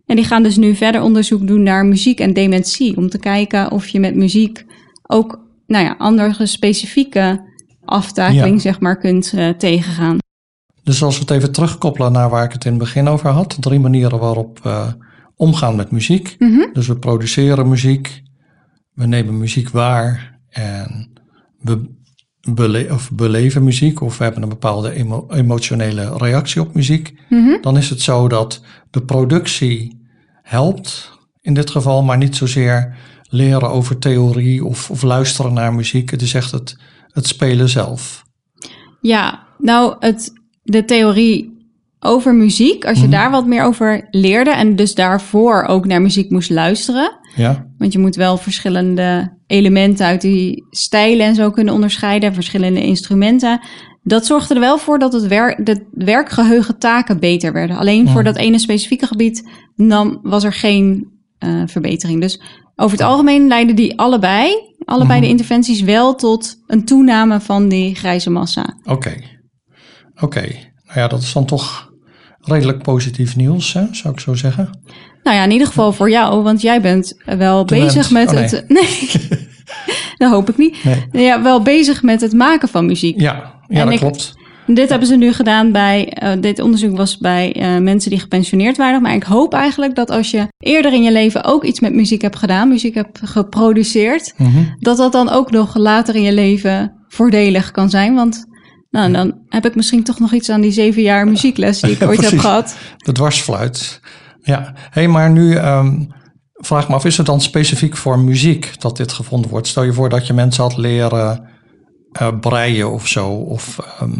[0.06, 2.96] en die gaan dus nu verder onderzoek doen naar muziek en dementie.
[2.96, 4.64] Om te kijken of je met muziek
[5.06, 7.40] ook, nou ja, andere specifieke
[7.84, 8.60] aftakeling Ja.
[8.60, 10.18] zeg maar kunt eh, tegengaan.
[10.84, 13.56] Dus als we het even terugkoppelen naar waar ik het in het begin over had.
[13.60, 14.96] Drie manieren waarop we
[15.36, 16.36] omgaan met muziek.
[16.38, 16.72] Mhm.
[16.72, 18.22] Dus we produceren muziek,
[18.92, 21.12] we nemen muziek waar en
[21.58, 21.92] we
[22.54, 27.18] bele of beleven muziek of we hebben een bepaalde emo- emotionele reactie op muziek.
[27.28, 27.60] Mhm.
[27.60, 30.02] Dan is het zo dat de productie
[30.42, 32.96] helpt in dit geval, maar niet zozeer
[33.28, 36.10] leren over theorie of, of luisteren naar muziek.
[36.10, 36.76] Het is echt het,
[37.08, 38.24] het spelen zelf.
[39.00, 40.32] Ja, nou, het,
[40.64, 41.52] de theorie
[42.00, 43.12] over muziek, als je Mhm.
[43.12, 47.18] daar wat meer over leerde en dus daarvoor ook naar muziek moest luisteren.
[47.36, 52.82] Ja, Want je moet wel verschillende elementen uit die stijlen en zo kunnen onderscheiden, verschillende
[52.82, 53.60] instrumenten.
[54.02, 57.76] Dat zorgde er wel voor dat het werk, de werkgeheugen taken beter werden.
[57.76, 62.20] Alleen voor dat ene specifieke gebied nam, was er geen eh, verbetering.
[62.20, 62.40] Dus
[62.76, 64.54] over het algemeen leidden die allebei,
[64.84, 65.22] allebei Mhm.
[65.22, 68.76] de interventies wel tot een toename van die grijze massa.
[68.84, 69.14] oké.
[70.20, 70.40] Oké,
[70.86, 71.92] nou ja, dat is dan toch
[72.40, 74.78] redelijk positief nieuws, hè, zou ik zo zeggen.
[75.22, 77.86] Nou ja, in ieder geval voor jou, want jij bent wel Talent.
[77.86, 78.42] bezig met Oh, nee.
[78.44, 78.64] het.
[78.68, 79.10] Nee,
[80.18, 80.76] dat hoop ik niet.
[80.84, 81.24] Nee.
[81.24, 83.20] Ja, wel bezig met het maken van muziek.
[83.20, 83.32] Ja,
[83.68, 84.32] ja En dat ik- klopt.
[84.66, 86.08] Dit hebben ze nu gedaan bij.
[86.08, 89.02] eh, dit onderzoek was bij eh, mensen die gepensioneerd waren.
[89.02, 92.22] Maar ik hoop eigenlijk dat als je eerder in je leven ook iets met muziek
[92.22, 94.62] hebt gedaan, muziek hebt geproduceerd, Mhm.
[94.78, 98.14] dat dat dan ook nog later in je leven voordelig kan zijn.
[98.14, 98.44] Want
[98.94, 102.02] nou, dan heb ik misschien toch nog iets aan die zeven jaar muziekles die ik
[102.02, 102.76] ooit heb gehad.
[102.96, 104.00] De dwarsfluit.
[104.42, 106.00] Ja, hey, maar nu ehm,
[106.52, 109.66] vraag me af, is het dan specifiek voor muziek dat dit gevonden wordt?
[109.66, 111.48] Stel je voor dat je mensen had leren
[112.12, 114.10] eh, breien of zo, of ehm,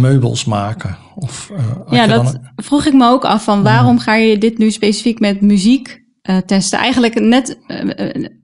[0.00, 0.96] meubels maken.
[1.14, 4.58] Of, eh, Ja, dat dan- vroeg ik me ook af van waarom ga je dit
[4.58, 6.78] nu specifiek met muziek eh, testen.
[6.78, 7.58] Eigenlijk net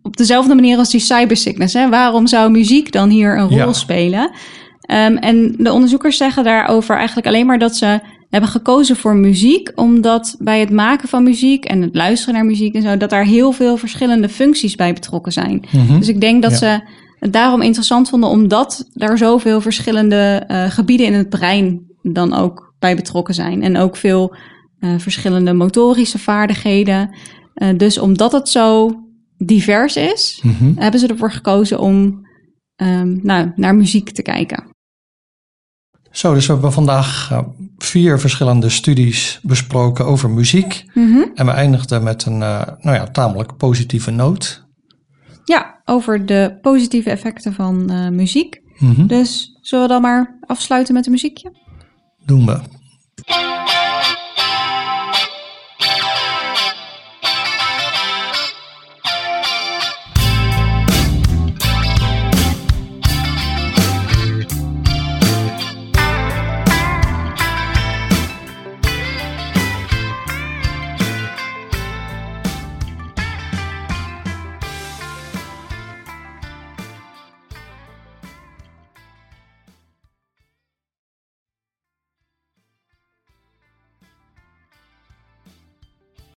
[0.03, 1.75] op dezelfde manier als die cybersickness.
[1.75, 1.89] Hè?
[1.89, 3.73] Waarom zou muziek dan hier een rol Ja.
[3.73, 4.31] spelen?
[4.91, 9.73] Ehm, en de onderzoekers zeggen daarover eigenlijk alleen maar dat ze hebben gekozen voor muziek,
[9.75, 13.25] omdat bij het maken van muziek en het luisteren naar muziek en zo, dat daar
[13.25, 15.65] heel veel verschillende functies bij betrokken zijn.
[15.73, 15.99] Mhm.
[15.99, 16.57] Dus ik denk dat Ja.
[16.57, 16.81] ze
[17.19, 22.75] het daarom interessant vonden, omdat daar zoveel verschillende eh, gebieden in het brein dan ook
[22.79, 23.63] bij betrokken zijn.
[23.63, 24.35] En ook veel
[24.81, 27.11] eh, verschillende motorische vaardigheden.
[27.55, 28.95] Eh, dus omdat het zo
[29.39, 30.73] divers is, Mhm.
[30.75, 32.29] hebben ze ervoor gekozen om
[32.77, 34.65] ehm, nou, naar muziek te kijken.
[36.11, 37.39] Zo, dus we hebben vandaag eh,
[37.79, 40.85] vier verschillende studies besproken over muziek.
[40.95, 41.25] Mhm.
[41.35, 44.69] En we eindigden met een eh, nou ja, tamelijk positieve noot.
[45.45, 48.61] Ja, over de positieve effecten van eh, muziek.
[48.79, 49.07] Mhm.
[49.07, 51.53] Dus zullen we dan maar afsluiten met een muziekje?
[52.25, 52.61] Doen we.